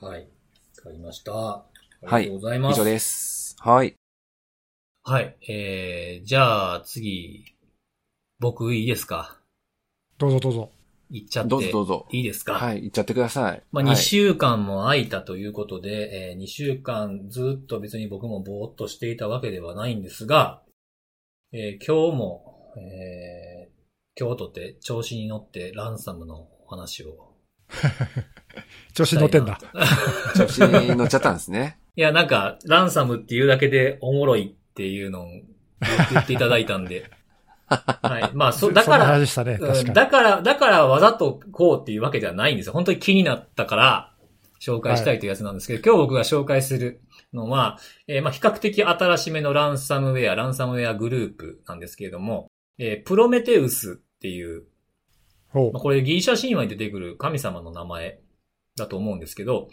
[0.00, 0.20] はい。
[0.20, 1.32] わかりました。
[1.32, 1.64] あ
[2.02, 2.76] りはいがとうございます。
[2.76, 3.56] 以上です。
[3.60, 3.94] はい。
[5.04, 5.36] はい。
[5.48, 7.54] えー、じゃあ次、
[8.40, 9.38] 僕いいですか？
[10.22, 10.70] どうぞどうぞ。
[11.10, 11.50] 行っちゃって。
[11.50, 12.06] どうぞどうぞ。
[12.10, 12.54] いいですか？
[12.54, 12.84] はい。
[12.84, 13.62] 行っちゃってください。
[13.72, 20.62] まあ、はい2週間も空いたということで、えー2週間ずっと別に僕もぼーっとしていたわけではないんですが、
[21.52, 23.72] えー今日も、えー
[24.14, 27.32] 今日とって調子に乗ってランサムのお話を。
[28.92, 29.58] 調子に乗ってんだ。
[30.36, 31.78] 調子に乗っちゃったんですね。
[31.96, 35.42] いや、なんか、ランサムっていうだけでおもろいっていうのを言
[36.20, 37.10] っていただいたんで。
[37.66, 38.30] はい。
[38.34, 39.58] まあ、そ、 だから、ね。
[39.58, 39.92] 確うん。
[39.92, 42.72] だから、だからわざとこうっていうわけではないんですよ。
[42.72, 44.12] 本当に気になったから
[44.60, 47.00] 紹介したいというやつなんですけど、今日僕が紹介する
[47.32, 52.48] のは、えーまあ比較的新しめのランサムウェア、ランサムウェアグループなんですけれども、
[52.78, 54.64] えープロメテウスっていう、
[55.48, 58.20] ほうまあ、これギリシャ神話に出てくる神様の名前
[58.76, 59.68] だと思うんですけど、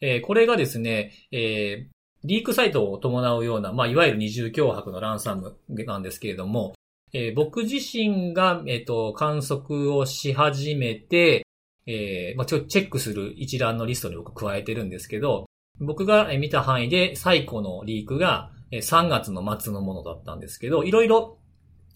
[0.00, 1.94] えーこれがですね、えー
[2.26, 6.72] リークサイトを伴うような、まあ、いわゆる二重脅迫のランサムなんですけれども、
[7.14, 11.46] えー僕自身が、えっ、と、観測をし始めて、
[11.86, 15.46] えーまあ、ちょ、チェックする一覧のリストに僕加えてるんですけど、
[15.80, 21.38] 僕が見た範囲で最古のリークが3月の末のものだったんですけど、いろいろ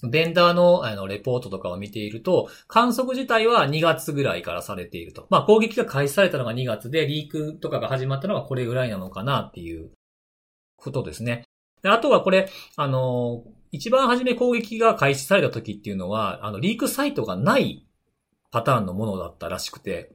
[0.08, 5.26] ベンダーのあのレポートとかを見ていると、観測自体は2月ぐらいからされていると。
[5.30, 9.90] まあ攻撃が開始されたのが2月で、リークとかが始まったのがこれぐらいなのかなっていう
[10.76, 11.44] ことですね。
[11.82, 17.86] あとはこれ、あの、一番初め攻撃が開始された時っていうのは、あの、リークサイトがない
[18.50, 20.14] パターンのものだったらしくて、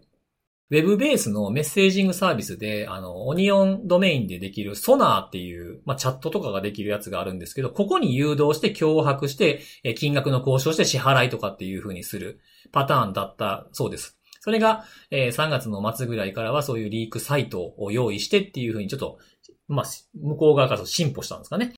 [0.72, 12.40] ウェブベースのメッセージングサービスで、あの、 Onion ドメインでできる Sonar っていう、まあ、チャットとかができるやつがあるんですけど、ここに誘導して脅迫して、え金額の交渉して支払いとかっていう風にする
[12.72, 14.18] パターンだったそうです。
[14.40, 19.20] それが、えー、3月の末ぐらいからはそういうリークサイトを用意してっていう風にちょっと、
[19.68, 19.86] まあ、
[20.16, 21.74] 向こう側から進歩したんですかね。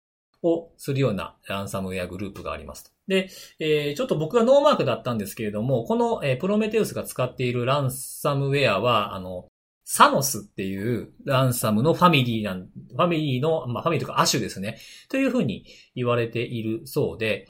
[0.46, 2.94] をするようなランサムウェアグループがあります。
[3.08, 3.30] で、
[3.60, 9.48] えー、ちょっと僕がノーマークだったんですけれども、この、えー、 Prometheus が使っているランサムウェアは、あの、
[9.84, 14.80] サノスっていうランサムのファミリーなん、ファミリーの、まあ、ファミリーというか亜種ですね。
[15.10, 15.66] というふうに
[15.96, 17.48] 言われているそうで、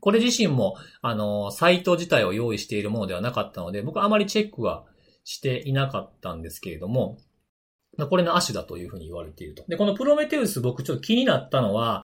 [0.00, 4.84] これ自身も、あの、サイト自体を用意しているものではなかったので、僕はあまりチェックは
[5.24, 7.18] していなかったんですけれども、
[8.08, 9.64] これの亜種だというふうに言われていると。
[9.68, 12.04] で、このプロメテウス僕ちょっと気になったのは、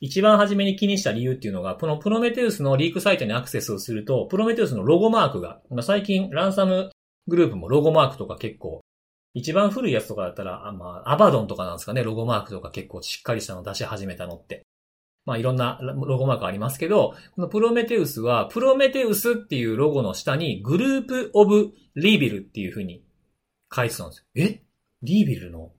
[0.00, 6.90] 一番初めに気にした理由っていうのが、このプロメテウスのリークサイトにアクセスをすると、プロメテウスのロゴマークが、まあ、最近ランサム
[7.26, 8.80] グループもロゴマークとか結構、
[9.34, 14.62] 一番古いやつとかだったら、あまあ、アバドンとかなんですかね、ロゴマークとか結構しっかりしたの出し始めたのって。
[15.24, 23.04] まあいろんなロゴマークありますけど、このプロメテウスは、プロメテウスっていうロゴの下に、グループオブリービルっていう風に
[23.74, 24.24] 書いてたんですよ。
[24.36, 24.62] え？
[25.02, 25.72] リービルの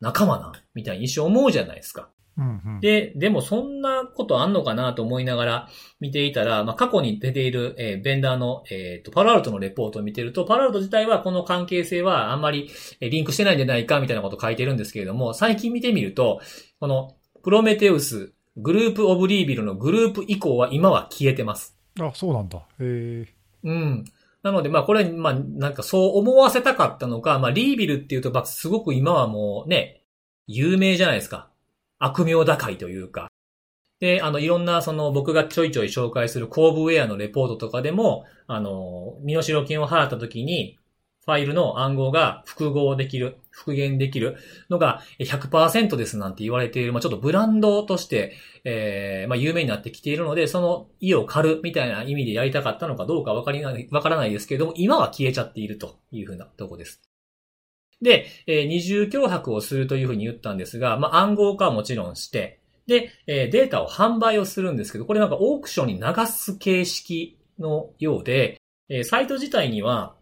[0.00, 2.08] 仲間なみたいに一瞬思うじゃないですか。
[2.38, 5.68] うんうん、で、でもそんなことあんのかなと思いながら
[6.00, 12.70] 見ていたら、まあ、過去に出ている、えー、ベンダーの、えっ、ー、と、パラアルトのレポートを見てると、パラアルト自体はこの関係性はあんまり
[13.00, 16.40] リンクしてないんじゃないかみたいなことを書いてるんですけれども、最近見てみると、
[16.80, 21.76] このプロメテウス、グループオブリービルのグループ以降は今は消えてます。
[22.00, 22.58] あ、そうなんだ。
[22.58, 23.26] へえ。
[23.64, 24.04] うん。
[24.42, 30.04] なので、まあこれ、まあなんかそう思わせたかったのか、まあリービルっていうと、すごく今はもうね、
[30.46, 31.48] 有名じゃないですか。
[32.04, 33.28] 悪名高いというか。
[34.00, 40.78] で、あの、いろんな、その、僕がちょいちょい紹介するコーブウェアのレポートとかでも、あの、身代金を払った時に、
[41.24, 44.38] ファイルの暗号が複合できる、復元できる
[44.70, 48.34] のが100%ですなんて言われている、まあ、ちょっとブランドとして、
[48.64, 57.00] えー、まあ、有名になってきているので、その意を狩るみたいな意味でやりたかったのかどうかわかりない、わからないですけれども、今は消えちゃっているというふうなとこです。
[58.02, 70.16] で、えー、二重脅迫をするというふうに言ったんですが、まあ、暗号化はもちろんして、で、えー、データを販売をするんですけど、これなんかオークションに流す形式のようで、えー、サイト自体には、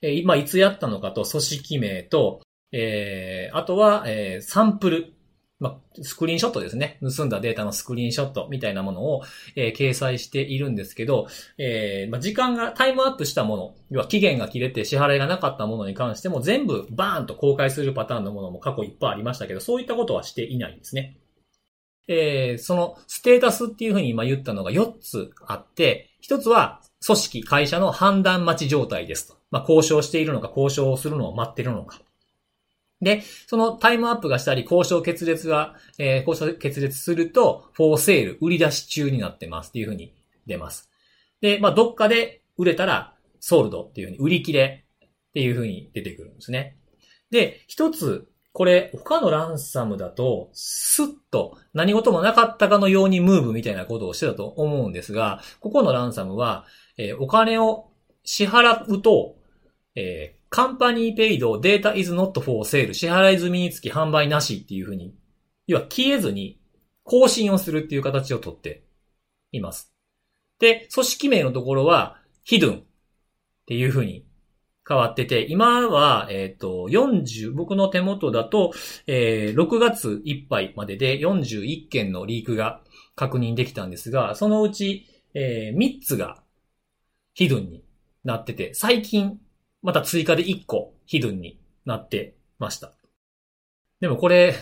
[0.00, 2.40] えー、今いつやったのかと組織名と、
[2.72, 5.14] えー、あとは、えー、サンプル
[5.60, 6.98] まあ、スクリーンショットですね。
[7.02, 9.22] 盗んだデータのスクリーンショットみたいなものを、
[9.56, 11.26] えー、掲載しているんですけど、
[11.58, 21.18] えー、まあ、時間が、タイムアップしたもの、要は期限が切れて支払いがなかったものに関しても全部バーンと公開するパターンのものも過去いっぱいありましたけど、そういったことはしていないんですね。
[22.06, 29.36] えー、そのステータスっていうふうに今言ったのが4つあって、1つは組織、会社の判断待ち状態ですと。
[29.50, 32.00] まあ、交渉しているのか、交渉するのを待っているのか。
[33.00, 40.14] で、そのタイムアップがしたり、交渉決裂が、えー、交渉決裂すると、フォーセール、売り出し中になってますっていうふうに
[40.46, 40.90] 出ます。
[41.40, 46.76] で、まあ、どっかで売れたら、ソールドっていうふうに、売り切れっていうふうに出てくるんですね。
[47.30, 57.90] で、一つ、これ、他のランサムだと、スッと何事もなかったかのようにムーブみたいなことをしてたと思うんですが、ここのランサムは、えー、お金を
[58.24, 59.36] 支払うと、
[59.94, 65.14] えー、カンパニーペイド、データ is not for sale、支払い済みにつき販売なしっていうふうに、
[65.66, 66.60] 要は消えずに
[67.04, 68.84] 更新をするっていう形をとって
[69.52, 69.92] います。
[70.58, 72.82] で、組織名のところは、ヒドゥンっ
[73.66, 74.26] ていうふうに
[74.88, 78.72] 変わってて、今は、えっ、ー、と、40、僕の手元だと、
[79.06, 82.80] えー、6月いっぱいまでで41件のリークが
[83.14, 86.42] 確認できたんですが、そのうち、えー、3つが
[87.34, 87.84] ヒドゥンに
[88.24, 89.38] なってて、最近
[89.82, 92.92] また追加で1個ヒドゥンになってました。
[94.00, 94.54] でもこれ、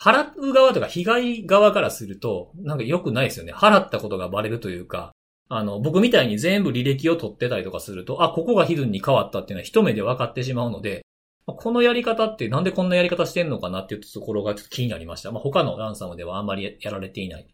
[0.00, 3.52] 払う側とか被害側からすると、なんか良くないですよね。
[3.52, 5.12] 払ったことがバレるというか、
[5.48, 11.04] あの、僕みたいに全部履歴を取ってたりとかすると、あ、ここがヒドゥンに変わったっていうのは一目で分かってしまうので、
[11.46, 15.32] このやり方ってなんでこんなやり方してんのかなっていうところがちょっと気になりました。
[15.32, 17.48] まあ、他のランサムではあんまりやられていない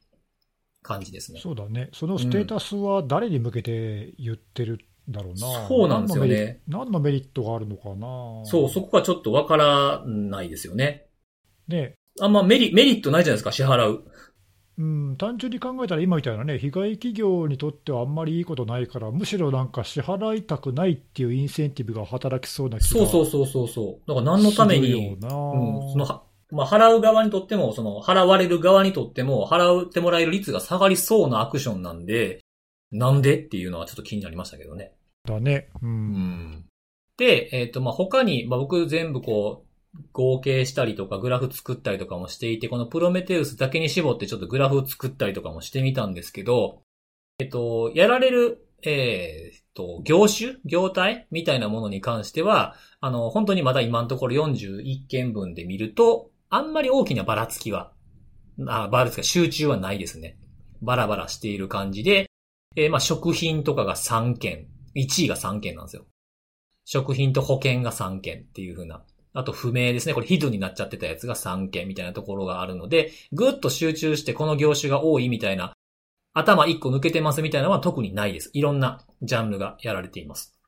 [0.83, 1.39] 感じですね。
[1.41, 1.91] そうだね。
[1.93, 5.69] そのステータスは誰に向けて言ってるだろうな。
[5.69, 6.61] そうなんですよね。
[6.69, 8.45] 何のメリットがあるのかな。
[8.45, 11.07] そう、そこがちょっとわからないですよね。
[11.69, 14.05] ねあんまメリメリットないじゃないですか、支払う。
[14.77, 24.09] うん、単純に考えたら今みたいなね、被害企業にとってはあんまりいいことないから、むしろなんか支払いたくないっていうインセンティブが働きそうな気がそうそうそうそうそう。
[24.09, 25.29] だから何のために、うん、そ
[25.97, 32.44] のまあ、払う側にとっても、その、払われる側にとっても、払ってもらえる率が下がりそうなアクションなんで、
[32.95, 34.93] なんでっていうのはちょっと気になりましたけどね。
[35.25, 35.69] だね。
[35.83, 36.65] うん。
[37.17, 39.75] で、えっ、と、まあ、他に、まあ、僕全部こう、
[40.13, 46.83] 合計したりとかグラフ作ったりとかもしていて、このプロメテウスだけに絞ってちょっとグラフを作ったりとかもしてみたんですけど、
[47.39, 57.93] えっと、やられる、えーっと、業種業態みたいなものに関しては、あの、本当にまだ今のところ41件分で見ると、あんまり大きなばらつきは、
[58.67, 60.37] あ、ばらつきは集中はないですね。
[60.83, 62.27] バラバラしている感じで、
[62.77, 64.67] えーまあ、食品とかが3件、
[64.97, 66.07] 1位が3件なんですよ。
[66.85, 69.05] 食品と保険が3件っていう風な。
[69.33, 70.15] あと不明ですね。
[70.15, 75.75] これヒドになっちゃってたやつが3件みたいなところがあるので、ぐっと集中してこの業種が多いみたいな、
[76.35, 78.51] 頭1個抜けてますみたいなのは特にないです。
[78.55, 80.59] いろんなジャンルがやられています。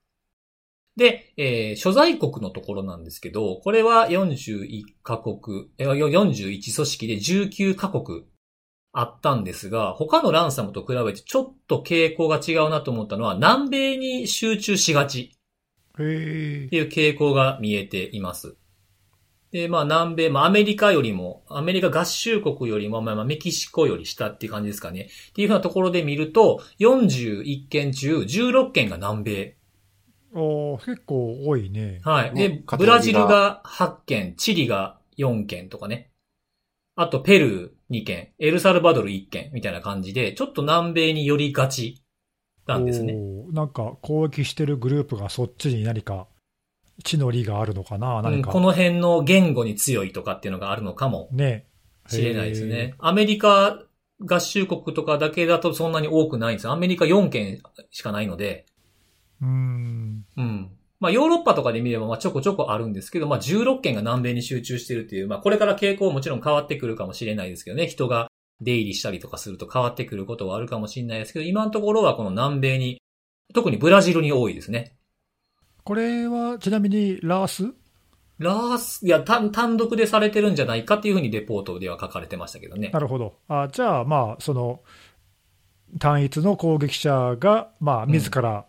[0.97, 8.25] で、えー所在国のところなんですけど、これは41カ国、えー41組織で19カ国
[8.99, 15.37] あったんですが、他のランサムと比べてちょっと傾向が違うなと思ったのは、南米に集中しがち。
[15.93, 18.57] っていう傾向が見えています。
[19.53, 25.09] で、まあ南米、まあアメリカよりも、アメリカ合衆国よりも、まあまあメキシコより下っていう感じですかね。
[25.31, 29.57] っていうふうなところで見ると、41件中16件が南米。
[30.33, 32.01] おー結構多いね。
[32.03, 32.35] はい。
[32.35, 36.11] ねで、ブラジルが8件、チリが4件とかね。
[36.95, 42.03] あと、ペルー2件、エルサルバドル1件みたいな感じで、ちょっと南米に寄りがち
[42.67, 43.15] なんですね。
[43.53, 46.27] なんか攻撃してるグループがそっちに何か
[47.05, 48.51] 地の利があるのかな、うん何か。
[48.51, 51.67] この辺の言語に強いとかっていうのがあるのかもね。
[52.09, 52.95] しれないですね。
[52.99, 53.83] アメリカ
[54.21, 56.73] 合衆国とかだけだとそんなに多くないんですよ。
[56.73, 57.61] アメリカ4件
[57.91, 58.67] しかないので。
[59.43, 60.25] うーん。
[60.37, 60.76] うん。
[61.01, 67.87] まあヨーロッパとかで見ればまあちょこちょこあるんですけど、まあ16件が南米に集中してるっていう、まあこれから傾向もちろん変わってくるかもしれないですけどね。
[67.87, 68.29] 人が
[68.61, 73.03] 出入りしたりとかすると変わってくることはあるかもしれないですけど、今のところはこの南米に、
[73.55, 74.97] 特にブラジルに多いですね。
[75.85, 77.73] これはちなみにラース？
[78.39, 83.01] ラース、いや、単単独でされてるんじゃないかっていうふうにレポートでは書かれてましたけどねな。
[83.01, 83.39] るほど。
[83.49, 84.83] あじゃあ、まあ、その
[85.99, 88.67] 単一の攻撃者が、まあ、うん自ら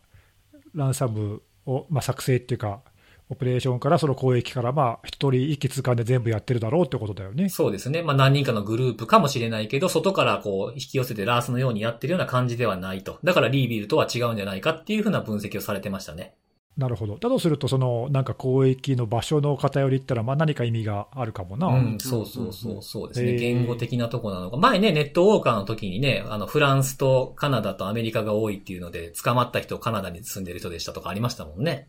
[0.73, 2.81] ランサムを、まあ、作成っていうか、
[3.29, 7.49] オペレーションからその攻撃から、まあ、一人一気通貫で全部やってるだろうってことだよね。
[7.49, 8.01] そうですね。
[8.01, 13.19] まあ何人かのグループかもしれないけど、外からこう引き寄せてラースのようにやってるような感じではないと。
[13.25, 16.35] だからリービルとは違うんじゃないかっていうふうな分析をされてましたね。
[16.77, 17.17] なるほど。
[17.17, 21.67] だとすると、そのなんか攻撃の場所の偏りったら、まあ、何か意味があるかもな。
[21.67, 23.35] うん、そうそうそう、そうですね。
[23.35, 24.57] 言語的なとこなのか。
[24.57, 31.87] 前ね、ネットウォーカーの時にね、あの、フランスとカナダとアメリカが多いっていうので、捕まった人カナダに住んでる人でしたとかありましたもんね。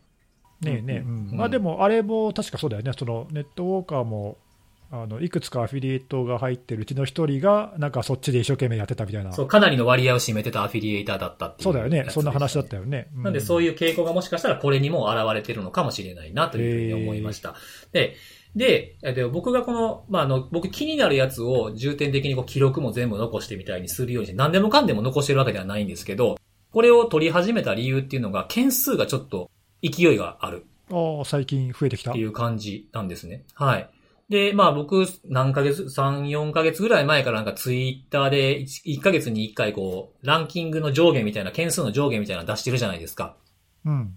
[0.61, 4.37] ねえねえ、うんうんまあ、でも、あれも確かそうだよね、そのネットウォーカーも
[4.91, 12.79] あのいくつかアフィリエイトが入ってるうちの一人が、なんかそっちで一生懸命やってたみたいな、そう、かなりの割合を占めてたアフィリエイターだったっていう、そうだよね、そんな話だったよ。
[12.79, 13.07] よね。
[13.13, 17.55] なんでそういう、傾向がもしかしたらこれにも現れてるのかもしれないなというふうに思いました。
[17.91, 18.15] で、
[18.55, 26.39] で、えで僕がこの、まあ、あの、僕気になるやつを重点的にこう記録も全部残してみたいにするようにして、何でもかんでも残してるわけではないんですけど、
[26.71, 29.51] これを取り始めた理由っていうのが、件数がちょっと
[29.83, 33.43] 勢いがあるああ最近増えてきたっていう感じなんですね。
[33.53, 33.89] はい。
[34.29, 43.35] で、まあ僕、何ヶ月、3、4ヶ月ぐらい前からなんかツイッターで 1, 1ヶ月に1回こう、ランキングの上限みたいな、件数の上限みたいなの出してるじゃないですか。
[43.85, 44.15] うん、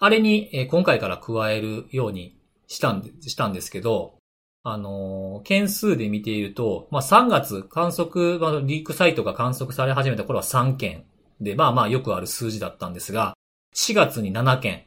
[0.00, 2.36] あれに、えー今回から加えるように
[2.66, 4.18] したんで、したんですけど、
[4.64, 11.04] あのー件数で見ていると、まあ3月観測、まあ、リークサイトが観測され始めた頃は3件
[11.40, 13.34] で、まあまあよくある数字だったんですが、
[13.76, 14.86] 4月に7件、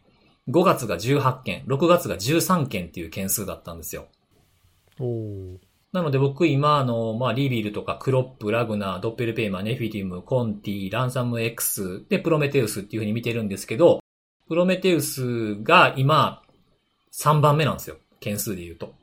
[0.49, 4.09] 5月が18件、6月が13件っていう件数だったんですよ。
[5.91, 13.99] なので僕今あの、まあリビルとかクロップ、ラグナー、ドッペルペイマー、ネフィリム、コンティ、ランサム X でプロメテウスっていう風に見てるんですけど、
[14.47, 16.43] プロメテウスが今
[17.11, 17.97] 3番目なんですよ。
[18.19, 18.93] 件数で言うと。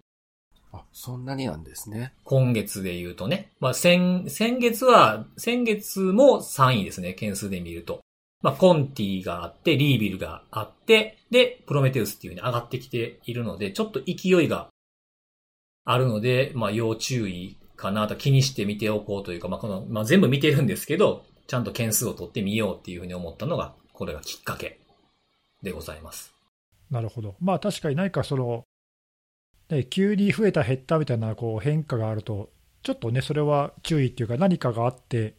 [0.72, 2.12] あ、そんなになんですね。
[2.24, 3.50] 今月で言うとね。
[3.60, 7.14] まあ先、先月は、先月も3位ですね。
[7.14, 8.00] 件数で見ると。
[8.42, 14.68] まあ、コンティがあって、リービルがあって、で、プロメテウスっていう風に上がってきているので、ちょっと勢いが
[15.86, 24.80] あるので、まあ、要注意かなと気にして見ておこうというか、まあ、この、まあ、全部見てるんですけど、ちゃんと件数を取ってみようっていうふうに思ったのが、これがきっかけ
[25.62, 26.34] でございます。
[26.90, 28.64] なるほど、まあ確かに何かその、
[29.70, 32.50] ね、急に増えた、減ったみたいなこう変化があると、
[32.82, 35.34] ちょっとね、それは注意っていうか、何かがあって、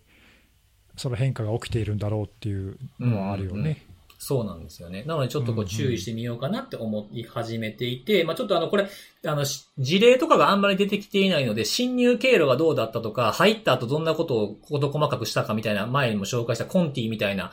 [0.95, 3.85] その変化が起きているんだろうっていうのはあるよね。
[4.17, 5.03] そうなんですよね。
[5.05, 8.87] なのでちょっとこうんううん注意してみようかなって思い始めていて、まあちょっとあのこれ、
[9.25, 17.51] あのし事例とかがあんまり出てきていないので、侵入経路がどうだったとか、入った後どんなことをこと細かくしたかみたいな、前にも紹介したコンティみたいな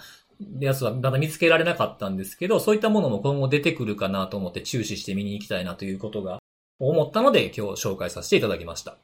[0.59, 6.39] やつはまだ見つけられなかったんですけど、そういったものも今後出てくるかなと思って注視して見に行きたいなということが
[6.79, 8.97] 思ったので今日紹介させていただきました。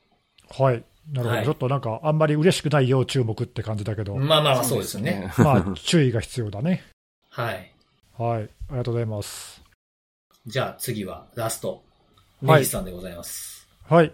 [0.48, 0.84] はい。
[1.12, 1.30] なるほど。
[1.30, 5.32] はいちょっとなんか、あんまり嬉しくない要注目って感じだけど、まあまあそうですね。。
[5.38, 6.82] まあ、注意が必要だね。
[7.30, 7.72] はい。
[8.18, 8.42] はい。
[8.42, 9.62] ありがとうございます。
[10.46, 11.68] じゃあ次はラスト。
[11.70, 11.80] はい
[12.42, 13.68] ネギスさんでございます。
[13.86, 14.12] はい。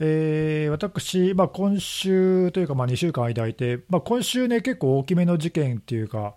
[0.00, 6.34] えー私、まあ、今週というか、まあ、2週間間空いて、まあ、今週ね、結構大きめの事件っていうか、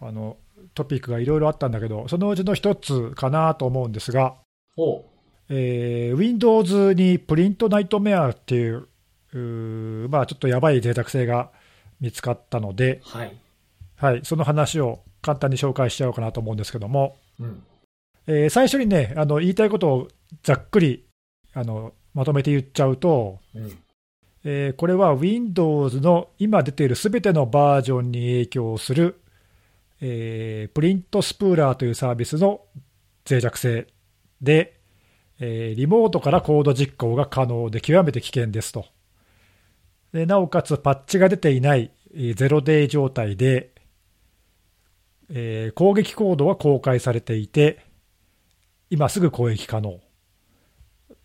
[0.00, 0.36] あの
[0.74, 4.36] トピックがいろいろあったんだけど、そのうちの一つかなと思うんですが、
[4.76, 5.04] おう
[5.48, 8.88] えー Windows にプリントナイトメアっていう、
[9.32, 11.50] うーまあ、ちょっとやばい脆弱性が
[12.00, 13.36] 見つかったので、はい。
[14.02, 17.62] はい、その話を簡単に紹介しちゃおうかなと思うんですけども、うん。
[18.26, 20.08] えー最初にね、あの言いたいことを
[20.42, 21.06] ざっくり
[21.54, 23.78] あのまとめて言っちゃうと、うん。
[24.42, 29.20] えーこれは Windows の今出ているすべてのバージョンに影響する、
[30.00, 32.62] えープリントスプーラーというサービスの
[33.30, 33.86] 脆弱性
[34.40, 34.80] で、
[35.38, 38.84] えーリモートからコード実行が可能で極めて危険ですと。
[40.12, 43.71] でなおかつ、パッチが出ていないえーゼロデイ状態で、
[45.34, 47.84] えー攻撃コードは公開されていて、
[48.90, 50.00] 今すぐ攻撃可能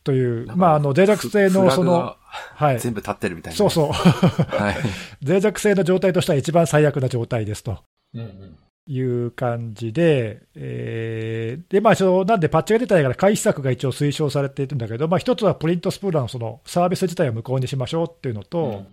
[0.03, 3.57] という、まあ、あの脆弱性のその、はい、全部立ってるみたいな。
[3.57, 4.75] そうそう、 はい。
[5.21, 7.79] 脆弱性の状態としては一番最悪な状態ですと
[8.13, 8.57] うんうん。
[8.89, 18.87] いう感じで、えーでまあ、そのなんでパッチが出たいから回避策が一応推奨されているんだけど、まあ、一つはプリントスプーラーのそのサービス自体を無効にしましょうっていうのと、うんうん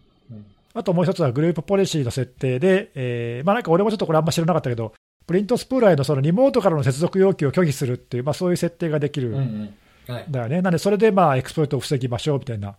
[0.77, 4.93] あともう一つはグループポリシーの設定で、えーまあ、なんか俺もちょっとこれあんま知らなかったけど、
[5.27, 9.75] プリントスプーラーへのそのリモートからの接続要求を拒否するっていう、まあ、そういう設定ができるうん。
[10.31, 10.61] だよね。
[10.61, 12.77] なんで、それでまあエクスプロイトを防ぎましょうみたいな、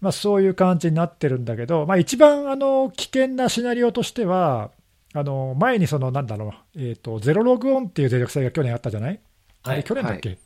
[0.00, 4.70] まあ、そういう感じになってるんだけど、まあ、一番あの危険なシナリオとしては、
[5.14, 9.20] あの前にそのなんだろう、えーと、ゼロログオンっていう脆弱性が去年あったじゃない、
[9.62, 9.84] あれはい。
[9.84, 10.38] 去年だっけ、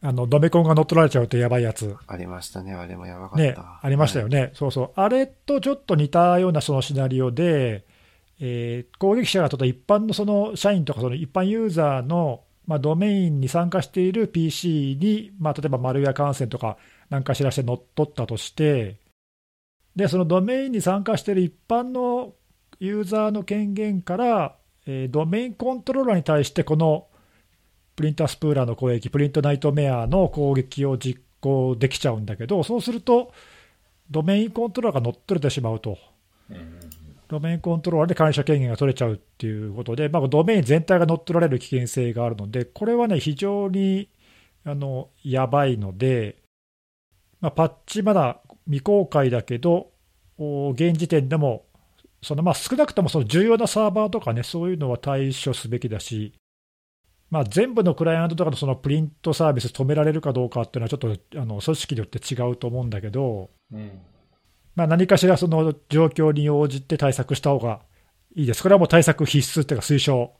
[0.00, 2.72] あのドメコンが乗っ取られちゃうとやばいやつ、ありましたね。
[2.72, 3.44] あれもやばかった。
[3.44, 7.84] ね、ありましたよね、そうそう、あれとちょっと似たようなそのシナリオで、
[8.44, 16.76] えー攻撃者がちょっと一般のその社員とかその一般ユーザーの、まあ、ドメインに参加している PC に、まあ、例えばマルウェア感染とか
[17.08, 18.96] 何かしらして乗っ取ったとして、
[19.94, 22.34] でそのドメインに参加している一般の
[22.80, 27.06] ユーザーの権限から、えードメインコントローラーに対してこの
[27.94, 33.32] プリンタースプーラーの攻撃、プリントナイトメアの攻撃を実行できちゃうんだけど、そうすると、
[34.10, 35.98] ドメインコントローラーが乗っ取れてしまうと、
[36.50, 36.91] うん。
[37.32, 44.10] ドメインコントローラーで管理者権限が取れちゃうっていうことで、まあ、ドメイン全体が乗っ取られる危険性があるので、これはね、非常に
[44.64, 46.36] あのやばいので、
[47.40, 49.90] まあ、パッチまだ未公開だけど、
[50.38, 51.64] 現時点でも、
[52.22, 56.34] そのまあ少なくともその重要なサーバーとかね、そういうのは対処すべきだし、
[57.30, 63.90] まあ、全部のクライアントとかのそのプリントサービス止められるかどうかっていうのは、ちょっとあの組織によって違うと思うんだけど、うん。
[64.74, 67.80] まあ、何かしらその状況に応じて対策した方が
[68.34, 68.62] いいです。
[68.62, 70.32] これはもう対策必須っていうか推奨。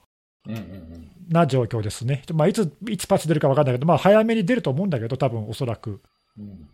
[1.29, 2.23] な状況ですね。
[2.35, 6.01] まあ、いつ、いつパッチ出るか分かんないけど、まあ、早めに出ると思うんだけど、多分おそらく。
[6.39, 6.69] うん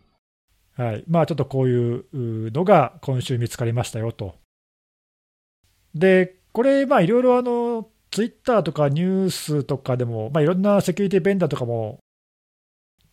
[0.79, 1.03] はい。
[1.09, 4.35] まあ、ちょっとこういうのが今週見つかりましたよと。
[5.93, 11.99] で、これ、まあ、いろいろあの、ツイッターとかニュースとかでも、まあ、いろんなセキュリティベンダーとかも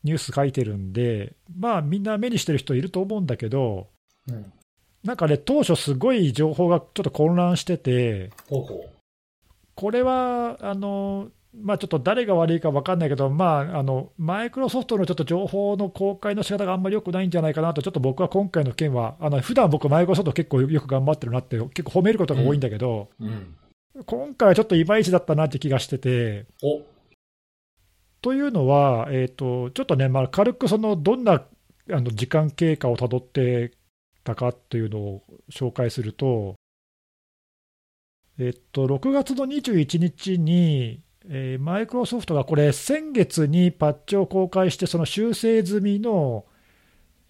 [0.05, 3.89] ニュース書いてるんで、まあ、みんな目にしてる人いると思うんだけど、
[4.29, 4.53] うん。
[5.05, 8.85] なんかね、当初すごい情報がちょっと混乱してて、ほうほ
[9.75, 23.25] これは、あの、まあ、ちょっと誰が悪いか分かんないけど、まあ、あの、マイクロソフトのちょっと情報の公開の仕方があんまり良くないんじゃないかなと、ちょっと僕は今回の件は、あの、普段僕マイクロソフト結構よく頑張ってるなって、結構褒めることが多いんだけど、う。
[23.25, 23.57] うん。
[24.05, 26.83] 今回はちょっといまいちだったなって気がしてて、お。
[28.21, 33.73] というのは、えー、とちょっとね、まあ、軽くそのどんなあの時間経過をたどって
[34.27, 36.57] たかっていうのを紹介すると、
[38.39, 46.45] えっと、6月の21日に、えーマイクロソフトがこれ、先月にパッチを公開して、その修正済みの、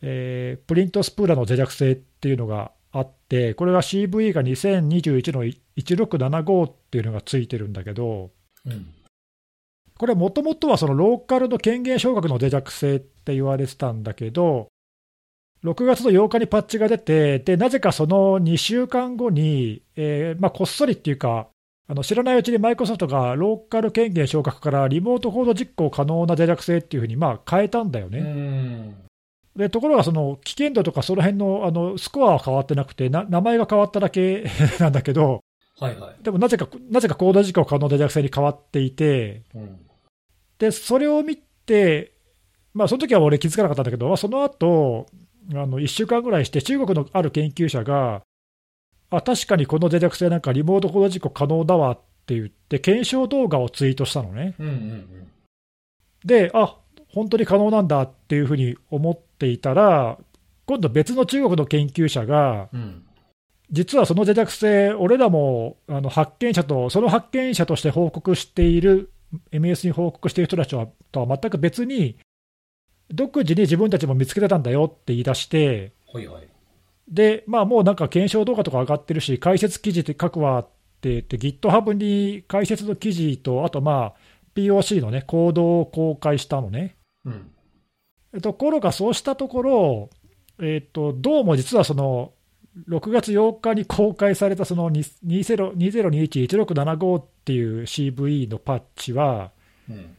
[0.03, 5.45] えープリントスプーラーの脆弱性っていうのがあって、これが CV が2021の
[5.77, 8.31] 1675っていうのがついてるんだけど、
[8.65, 8.87] うん。
[9.99, 14.69] これ、もともとはそのローカルの権限昇格の脆弱性って言われてたんだけど、
[15.65, 21.49] 6月の8日にパッチが出て、でなぜかその2週間後に、えーまあ、こっそりっていうか、
[21.89, 28.21] あの知らないうちにマイクロソフトがローカル権限昇格からリモートコード実行可能な脆弱性っていうふうにまあ変えたんだようね。
[28.21, 28.97] ん。
[29.57, 34.45] でところが、その危険度とかその辺のあのスコアは変わってなくてな、名前が変わっただけ
[34.79, 35.41] なんだけど、
[35.79, 36.23] はいはい。
[36.23, 39.79] でもなぜか、なぜかコード実行可能で弱性に変わっていて、うん。
[40.59, 42.13] で、それを見て、
[42.73, 45.07] まあ、その時は俺気づかなかったんだけど、まあその後、
[45.53, 48.23] あの、1週間ぐらいして、中国のある研究者が、
[49.11, 54.55] あ、確かにこの脆弱性なんかリモートコード実行可能だわって言って、検証動画をツイートしたのね。
[54.59, 55.27] うんうん
[56.25, 56.77] で、あ、
[57.09, 60.19] 本当に可能なんだっていうふうに思っていたら、
[60.67, 62.81] 今度別の中国の研究者が、うん。
[62.81, 63.03] うん。
[63.71, 69.13] 実はその脆弱性、俺らもあの発見者と、その発見者として報告している、
[69.53, 72.17] MS に報告している人たちはとは全く別に、
[73.11, 76.49] 独自に自分たちも見つけてたんだよって言い出して、はいはい。
[77.09, 80.69] で、まあ、もうなんか検証動画とか上がってるし、解説記事って書くわっ
[81.01, 84.15] て言って、GitHub に解説の記事と、あとまあ、
[84.55, 86.97] POC のね、コードを公開したのね。
[87.25, 87.51] うん。
[88.41, 90.11] ところが、そうしたところ、
[90.59, 92.33] えっとどうも実はその
[92.89, 99.51] 6月8日に公開されたその20 2021-1675っていう CV のパッチは、
[99.89, 100.17] うん。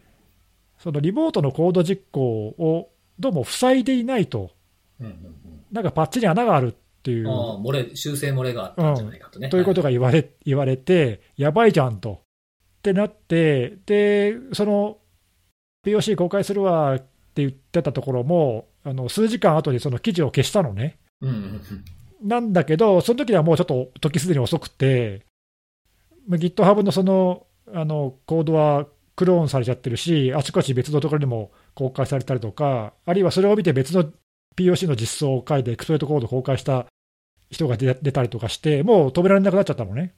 [0.78, 4.52] そのリモートのコード実行をどうも塞いでいないと、
[5.00, 9.50] うんうんなんかパッチに穴があるっていう漏れ、修正漏れがあったんじゃないかとね。
[9.50, 9.90] ということが。
[9.90, 12.22] が言われ言われて、やばいじゃんと。
[12.80, 14.98] ってなって、で、その
[15.86, 17.06] POC 公開するわって
[17.38, 21.00] 言ってたところも、あの数時間後にその記事を消したのね。
[21.22, 21.38] うんうんう
[22.26, 22.28] ん。
[22.28, 25.26] なんだけど、その時にはもうちょっと時すでに遅くて、
[26.28, 28.88] まあ GitHub のそのあのコードは
[29.18, 34.06] クローンされちゃってるし、あちこち別のところにも公開されたりとか、あるいはそれを見て別の
[34.56, 36.86] POC の実装を書いて、エクスプロイトコードを公開した
[37.50, 40.14] 人が出出たりとかして、もう止められなくなっちゃったのね。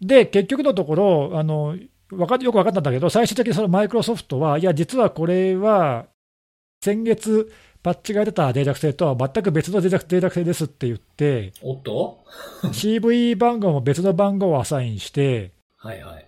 [0.00, 6.06] で、結局のところ、あのよく分かったんだけど、最終的にそのマイクロソフトは、いや、実はこれは、
[6.84, 7.50] 先月、
[7.82, 12.24] パッチが出た脆弱性とは全く別の脆弱脆弱性ですって言って、おっと
[12.64, 16.26] ？CV 番号も別の番号をアサインして、はいはい。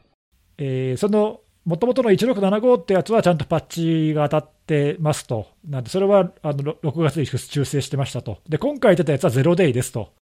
[0.58, 10.12] えーその元々の1675ってやつはちゃんとパッチが当たってますと、なんでそれはあのろ6月に修正してましたと、で今回出たやつはゼロデイですと、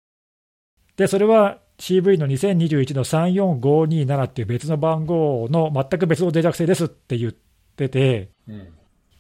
[0.97, 7.33] でそれは CV の2021の34527っていう別の番号の全く別の脆弱性ですって言っ
[7.77, 8.69] てて、うん。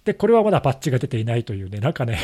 [0.04, 2.18] で、これはまだパッチが出ていないというね、なんかね、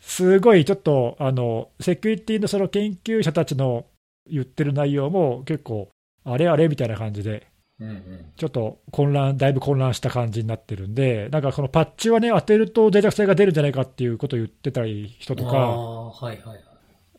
[0.00, 3.84] すごいちょっと、あの、セキュリティのその研究者たちの
[4.26, 5.90] 言ってる内容も結構、
[6.24, 7.46] あれあれみたいな感じで、
[7.80, 8.32] うんうん。
[8.36, 16.60] ちょっと混乱、だいぶ混乱した感じになってるんで、なんかこのパッチはね、当てると脆弱性が出るんじゃないかっていうことを言ってたり人とか、はいはいはい。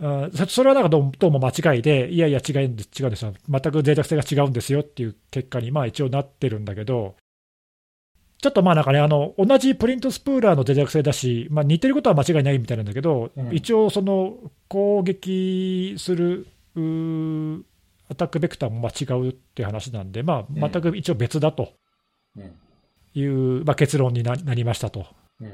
[0.01, 7.15] あそそれはなんかどうどうも間違いで、いやいや違うんです、違うんですよ、全く脆弱性が違うんですよっていう結果にまあ一応なってるんだけど、
[8.41, 14.37] ちょっとまあなんかね、あの同じプリントスプーラーの脆弱性だし、まあ、似てることは間違いないみたいなんだけど、うん一応、その
[14.69, 16.47] 攻撃する
[18.09, 21.73] アタックベクターもまあ違うっていう話なんで、まあ、うん全く一応別だと
[22.35, 22.51] うん。
[23.13, 25.05] いう、まあ、結論にななりましたと。
[25.41, 25.53] うん。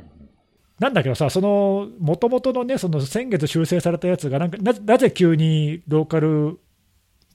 [0.80, 6.60] なんだけどさ、その、もともとのね、その先月修正されたやつがなんかな、なぜ急にローカル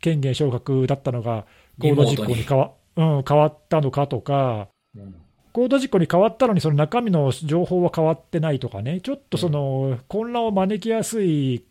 [0.01, 1.47] 権限昇格だったのが、
[1.81, 5.15] コード実行に変わ,、うん、変わったのかとか、うん。
[5.53, 11.65] コード実行に変わったのに、その中身の情報は変わってないとかね、ちょっとその、混乱を招きやすい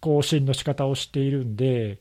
[0.00, 2.00] 更新の仕方をしているんで、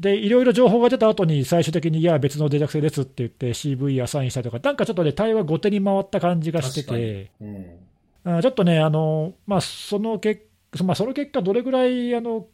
[0.00, 7.30] で、いろいろ情報が出た後に最終的に、いや、別の脆弱性ですって言って、CV アサインしたりとか、なんかちょっとね、対話後手に回った感じがしてて。
[7.40, 8.36] うん。
[8.36, 10.46] あちょっとね、あのまあ、その結
[10.84, 12.46] まあ、その結果、どれぐらいあの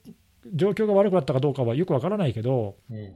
[0.52, 3.14] 状況が悪くなったかどうかはよくわからないけど、うん。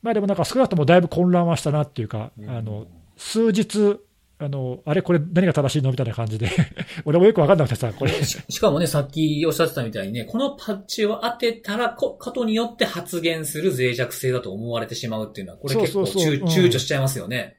[0.00, 3.98] まあ、でもなんか少なくともだいぶ混乱はしたなっていうか、うんあの数日
[4.40, 5.90] あの、あれ、これ、何が正しいの？
[5.90, 6.48] みたいな感じで、
[7.04, 17.56] 俺もよくわかんなくてさ、これ、ししかもね、さっきおっしゃってたみたいにね、このパッチを当てたらこ、ことによって発現する脆弱性だと思われてしまうっていうのは、これ結構躊躇しちゃいますよね。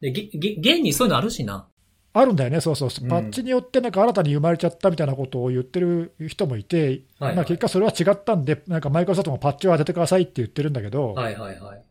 [0.00, 1.68] で、げ、げ、現にそういうのあるしな。
[2.12, 3.08] あるんだよね、そうそう、うん。
[3.08, 11.87] パッチによってなんか新たに生まれちゃったみたいなことを言ってる人もいて、まあ、結果、それは違ったんで、なんかマイクロソフトもパッチを当ててくださいって言ってるんだけど、はいはいはい。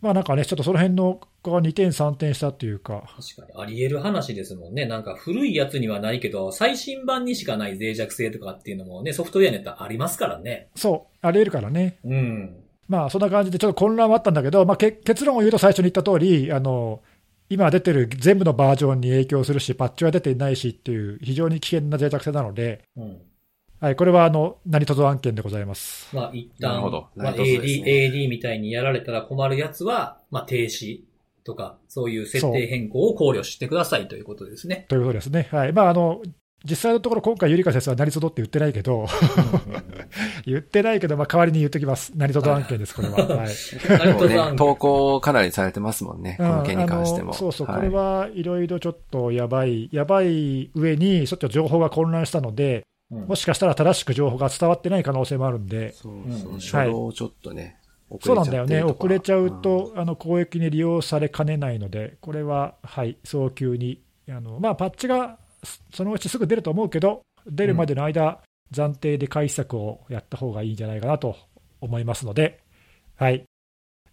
[0.00, 3.62] まあなんかね、ちょっとその辺のが2点、3点したっていうか、確かに。
[3.62, 4.84] あり得る話ですもんね。
[4.84, 10.68] なんか古いやつにはないけど、最新版にしかない脆弱性とかっていうのもね、ソフトウェアによってはありますからね。
[10.74, 11.98] そう、ありえるからね。
[12.04, 12.56] うん。
[12.88, 17.00] まあそんな感じでちょっと混乱はあったんだけど、まあ、け結論を言うと最初に言った通り、あの
[17.48, 23.18] 今出てる全部のバージョンに影響するし、パッチは出ていないしっていう、非常に危険な脆弱性なので、うん。
[23.80, 26.14] はい、これはあの何卒案件でございます。
[26.14, 31.00] まあ一旦、なるほどまあ、AD、ね AD みたいにやられたら困るやつは、まあ停止
[31.44, 34.86] とか、そういう設定変更を考慮してくださいということですね。
[34.88, 35.48] ということですね。
[35.50, 36.22] はいまあ、あの
[36.64, 39.06] 実際のところ、今回、ゆりか先生は何卒って言ってないけど、
[40.46, 42.12] 言ってないけど、まあ、代わりに言ってきます。
[42.16, 43.18] 何卒案件です、これは。
[43.18, 43.48] はい。
[43.88, 46.36] 何もうね、卒案件投稿かなりされてますもんね。
[46.38, 47.34] こうんの件に関しても。
[47.34, 55.94] そうそう、はいこれはいろいろちょっとやばい、やばい上に、ちょっと情報が混乱したので、うんもしかしたら正しく情報が伝わってない可能性もあるんで、
[56.54, 57.78] 初動ちょっとね、
[58.20, 65.38] そうなんだよね、遅れちゃうんと、あの攻撃に利用されかねないので、これは、はい、早急に、あのまあ、パッチが
[65.92, 68.40] そのうちすぐ出ると思うけど、出るまでの間、
[68.72, 71.36] 暫定で回避策をやった方がいいんじゃないかなと
[71.80, 72.60] 思いますので、
[73.16, 73.44] はい、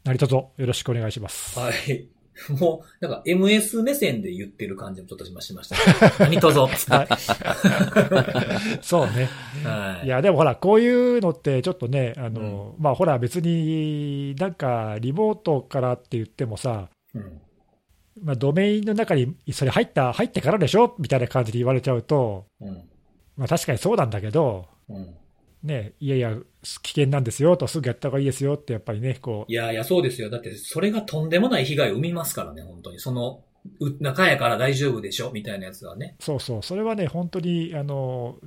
[0.03, 1.59] 何卒よろしくお願いします。
[1.59, 2.07] はい。
[2.59, 5.75] もう、なんか MS 目線で言ってる感じもちょっとしましました。
[6.23, 6.91] 何卒つって。
[6.91, 7.07] はい
[8.81, 9.29] そうね。
[9.63, 10.05] はい。
[10.05, 17.41] いや、でもほら、こういうのって、ちょっとね、あの、まあほら、別になんか、リモートからって言ってもさ、うん。
[18.21, 22.89] まあ、ドメインの中にそれ入った、入ってからでしょみたいな感じで言われちゃうと、うん。
[23.35, 25.15] まあ、確かにそうなんだけど、うん。
[25.63, 26.35] ね、いやいや、
[26.81, 30.29] 危険なんですよと、すぐやった方がいいですよって、やっぱりね、こいやいや、そうですよ。
[30.29, 32.99] だって、それがとんでもない被害を生みますからね、本当に。
[32.99, 33.43] その、
[33.79, 35.31] う中やから大丈夫でしょ？
[35.31, 36.15] みたいなやつはね。
[36.19, 38.37] う、そうそう、それはね、本当に、あの、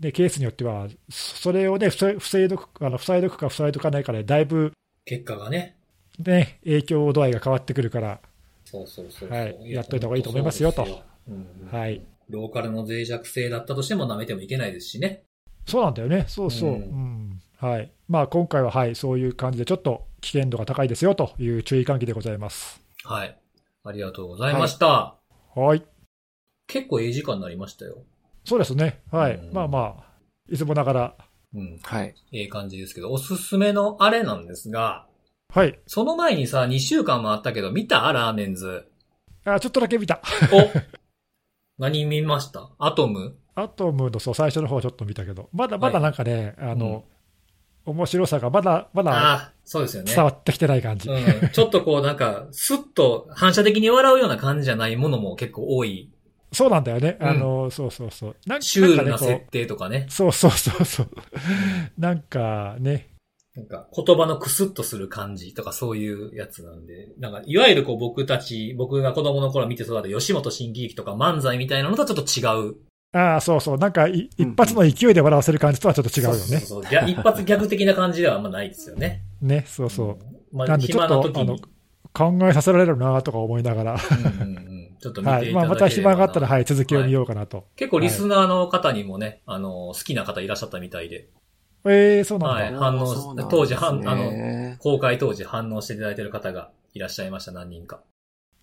[0.00, 4.72] ね、ケースによっては、それをね、防いどく、あの塞いどくか塞いどかないかで、だいぶ
[5.04, 5.76] 結果がね。
[6.18, 8.20] ね、影響度合いが変わってくるから、
[8.64, 9.30] そうそうそう。
[9.30, 10.84] はいやっといた方がいいと思いますよと
[11.28, 12.02] うんはい。
[12.28, 15.22] ローカルの脆弱性だったとしても舐めてもいけないですしね。
[15.66, 16.70] そうなんだよね、そうそう。
[16.70, 16.80] ううん
[17.30, 22.80] んはいまあ、今回は、はい、そういう感じで、ちょっと危険度が高いですよという注意喚起でございます。
[23.04, 23.38] はい。
[23.84, 25.16] ありがとうございました。
[25.54, 25.82] はい、
[26.66, 27.98] 結構いい時間になりましたよ。
[28.44, 30.04] そうですね、はい、うんまあまあ、
[30.48, 31.14] いつもながら、
[31.54, 31.78] うん。
[31.82, 32.14] はい。
[32.32, 35.06] ええ感じですけど、おすすめのあれなんですが、
[35.54, 38.86] はい、その前にさ、2週間もあったけど、見たラーメンズ。
[39.44, 40.20] あちょっとだけ見た、
[40.52, 40.70] お
[41.78, 42.70] 何見ました？
[42.78, 43.36] アトム？
[43.56, 47.04] アトムのそう最初の方ちょっと見たけど、まだまだなんかね、あの、
[47.86, 50.14] 面白さがまだまだそうですよね。
[50.14, 51.08] 伝わってきてない感じ。
[51.08, 51.50] うん。
[51.50, 56.10] ちょっとこうなんか、スッと反射的に笑うような感じじゃないものも結構多い。
[56.52, 58.36] そうなんだよね、うんあのそうそうそう。
[58.46, 60.06] なんシュールな設定とかね。
[60.10, 61.08] そうそうそうそう。
[61.98, 63.08] なんかね、
[63.56, 72.76] なんか言葉のクスッとする感じとかそういうやつなんで、なんかいわゆるこう僕たち、僕が子供の頃見て育った吉本新喜劇とか漫才みたいなのとはちょっと違う。
[73.12, 76.38] ああ、そうそう、なんか一発の勢いで笑わせる感じとはちょっと違うよね。
[76.38, 79.22] そうそう 一発ギャグ的な感じではあんまないですよね。
[79.40, 80.08] ね、そうそう。
[80.08, 80.18] ん。
[80.52, 81.62] まあ、なんでちょっと暇な時に。
[82.12, 84.66] 考えさせられるなとか思いながら、うんうんうん
[84.98, 85.40] ちょっと見ていただはい。
[85.42, 87.66] ければなまあ、また暇があったら、はい、続きを見ようかなと。
[87.76, 91.28] 結構リスナーの方にもね、あの、好きな方いらっしゃったみたいで、
[91.84, 92.64] ええそうなんだ。
[92.64, 98.00] はい反応ね当時反あの公開当時反応していただいている方がいらっしゃいました、何人か。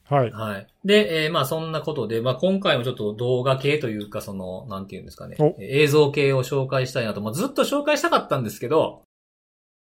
[0.09, 0.31] はい。
[0.31, 0.67] はい。
[0.83, 9.03] で、えーまあそんなことで、まあ今回もちょっと動画系というか、その、なんていうんですかね映像系を紹介したいなと、まあずっと紹介したかったんですけど、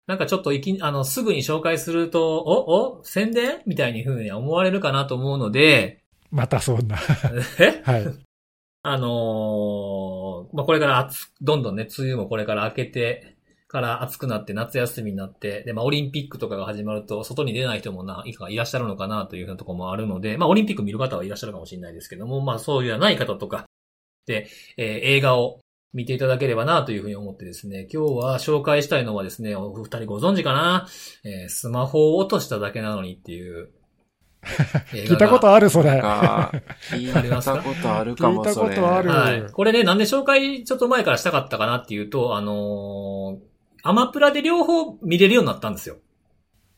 [0.06, 6.00] なんかちょっといき、あの、すぐに紹介すると、おお宣伝みたいに風に思われるかなと思うので、
[6.30, 6.98] またそんな。
[7.60, 7.82] え？
[7.84, 8.14] はい。
[8.82, 13.37] あのーまあ、これから暑、どんどんね、梅雨もこれから明けて、
[13.68, 23.66] から暑くなって夏休みになって、で、まあ、オリンピックとかが始まると、外に出ない人もな、いかいらっしゃるのかなというふうなところもあるので、まあ、オリンピック見る方はいらっしゃるかもしれないですけども、まあ、そういうない方とか、
[24.26, 24.48] で、
[24.78, 25.60] えー映画を
[25.94, 30.86] 見ていただければなというふうに思ってですね、今日は紹介したいのはですね、お二人ご存知かな
[31.24, 33.70] えースマホを落としただけなのにっていう。
[34.92, 36.00] 聞いたことあある、それ。
[36.00, 36.52] が、
[36.90, 38.76] 聞いたことあるかも、聞いたそれ。
[38.76, 39.42] ことあるはい。
[39.50, 43.48] これね、なんで紹介ちょっと前からしたかったかなっていうと、あのー
[43.82, 45.96] アマプラで両方見れるようになったんですよ。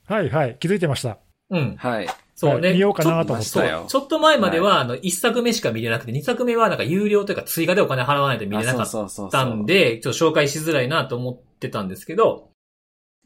[0.06, 0.56] はいはい。
[0.60, 1.18] 気づいてました。
[1.50, 1.76] うん。
[1.76, 2.08] はい。
[2.34, 2.68] そうね。
[2.68, 12.50] はい見ようかなと思ってちょっよちょっと前までは、あの、一作目しか見れなくて、二作目はなんか有料というか追加でお金払わないと見れなかったんで、ちょっと紹介しづらいなと思ってたんですけど、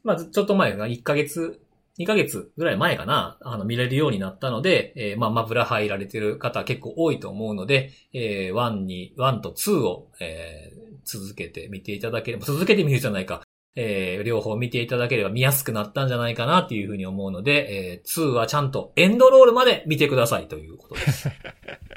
[0.03, 1.59] まずちょっと前が1ヶ月、
[1.97, 13.43] 2ヶ月ぐらい前かな、あの、見れるようになったので、えーまあ、マブラ入られてる方結構多いと思うので、えー、1に、1と2を、えー続けて見ていただければ、続けて見るじゃないか。
[13.75, 21.29] えー両方見ていただければ見やすくなったんじゃないかなっていうふうに思うので、えー2はちゃんとエンドロールまで見てくださいということです。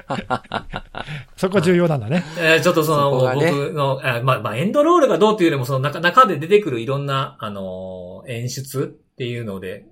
[1.36, 2.24] そこ重要なんだね。
[2.38, 9.86] えーちょっとその、ね僕の、あまあ、まあ、エンドロールがどうっていうよりも、その中、中で出てくるいろんな、あのー演出っていうので、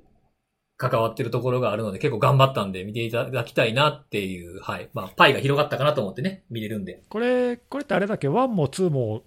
[0.79, 4.91] 関わってるところがあるので、結構頑張ったんで見ていただきたいなっていう、はい。
[4.93, 7.03] まあ、パイが広がったかなと思ってね、見れるんで。
[7.09, 9.23] これ、これってあれだっけ ?1 も2も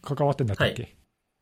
[0.00, 0.96] 関わってんだったっけ、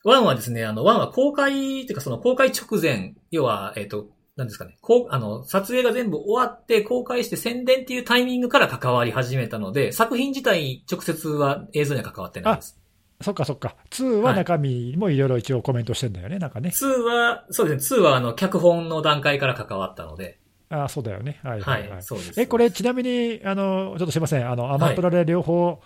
[0.05, 12.81] ワンはですね、あの、ワンは公開、っていうかその公開直前、要は、えっ、と、なんですかね、こう、あの、撮影が全部終わって公開して宣伝っていうタイミングから関わり始めたので、作品自体直接は映像には関わってないです。
[13.21, 13.77] そっかそっか。
[13.91, 16.71] 2は中身もいろいろ一応コメントしてんだよね、なんかね。
[16.71, 20.39] 2は、そうですね、2はあの、脚本の段階から関わったので、
[20.71, 21.41] あそうだよね。
[21.43, 22.03] はいははいい、はい。
[22.03, 22.41] そうです。
[22.41, 24.49] え、これちなみに、あの、ちょっとすいません。
[24.49, 25.81] あの、アマプラで両方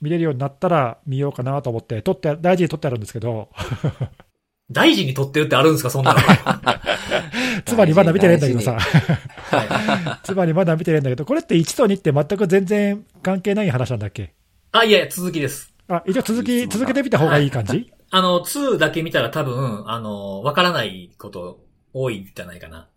[0.00, 3.48] 見れるようになったら見ようかなと思って、撮って、大事に撮ってあるんですけど、
[4.70, 6.20] 大事に撮ってるってあるんですか、そんなの。
[7.64, 10.26] つまりまだ見てないんだけどさ、はい。
[10.26, 14.32] つまりまだ見てないんだけど、これって1と2って全く全然関係ない話なんだっけ？
[14.72, 15.72] あ、いやいや、続きです。
[15.88, 17.92] あ、一応続き、続けてみた方がいい感じ？
[18.10, 21.60] あの、2だけ見たら多分、あの、わからないこと
[21.92, 22.88] 多いんじゃないかな。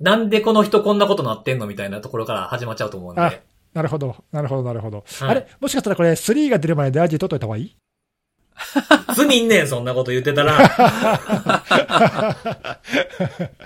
[0.00, 3.42] なんでこの人こんなことなってんのみたいなところから始まっちゃうと思うんで。
[3.74, 5.04] あなるほど、なるほど、なるほど。
[5.20, 7.76] はいあれもしかしたらこれ3が出る前に大事に撮っといた方がいい？
[9.16, 10.58] 罪んねん、そんなこと言ってたら。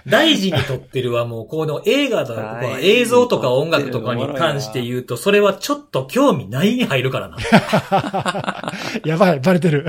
[0.07, 7.37] 大事に撮ってるはもう、この映画とか映像とか音楽とかに関して言うと、それはちょっと興味ないに入るからな。
[9.05, 9.87] やばい、バレてる。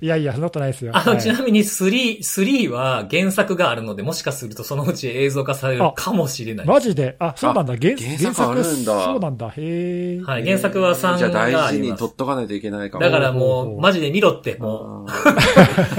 [0.00, 0.92] いやいや、そんなことないですよ。
[0.94, 6.66] あの、はいちなみに3、3は原作があるので、もしかするとそのうち映像化されるかもしれない。
[6.66, 7.16] マジで？
[7.18, 7.76] あ、そうなんだ。
[7.76, 9.48] 原原作あるんだそうなんだ。
[9.48, 10.20] へえ。
[10.22, 12.14] はい、原作は3じゃあがあ大事りますに取っ。
[12.14, 13.04] とかないといけないかも。
[13.04, 15.12] だからもうマジで見ろって、もあ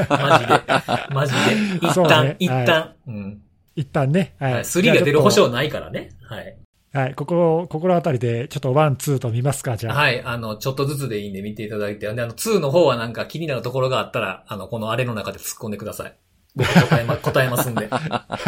[0.10, 1.39] う、 マジで、マジで、
[1.88, 3.41] 一旦、ね一旦、うん。
[3.76, 4.35] 一旦ね。
[4.39, 4.53] はい。
[4.53, 6.11] はい、3が出る保証じないからね。
[6.27, 6.57] はい。
[6.91, 7.15] はい。
[7.15, 9.95] ここ、心当たりで、ちょっとワン、ツーと見ますか、じゃあ。
[9.95, 16.14] はい、あの、ちょっとずつでいいんで見ていただいて、で、あの、2の方はなんか気になるところがあったら、あの、このあれの中で突っ込んでください。
[16.56, 17.89] 僕答えま、 答えますんで。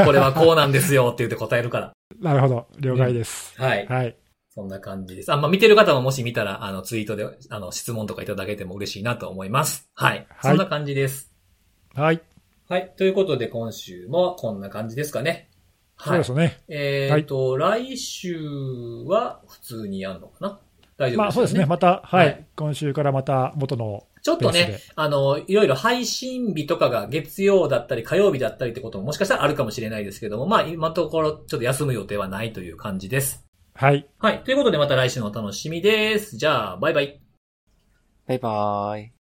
[0.03, 1.93] これはこうなんですよって言って答えるから。
[2.19, 2.67] なるほど。
[2.79, 3.53] 了解です。
[3.61, 3.85] はい。
[3.87, 4.15] はい。
[4.53, 5.31] そんな感じです。
[5.31, 9.89] あ、まあ、見てる方ももし見たら、あの、ツイートで、あの、質問とかいただけても嬉しいなと思います。
[9.93, 10.27] はい。
[10.41, 11.33] そんな感じです。
[11.95, 12.21] はい。
[12.67, 12.93] はい。
[12.97, 15.49] ということで、今週もこんな感じですかね。
[15.95, 16.49] はいそうで。
[16.49, 16.63] すね。
[16.67, 18.37] えっ、と、来週
[19.05, 20.59] は普通にやるのかな？
[20.97, 21.17] 大丈夫ですよね。
[21.17, 21.65] まあそうですね。
[21.65, 33.45] また、はい、はい今週からまた元の、ちょっとね、あの、いろいろ配信日とかが月曜だったり火曜日だったりってことももしかしたらあるかもしれないですけども、まあ今のところちょっと休む予定はないという感じです。
[33.73, 34.07] はい。
[34.19, 34.43] はい。
[34.43, 36.37] ということでまた来週のお楽しみです。
[36.37, 37.21] じゃあ、バイバイ。
[38.27, 39.20] バイバーイ。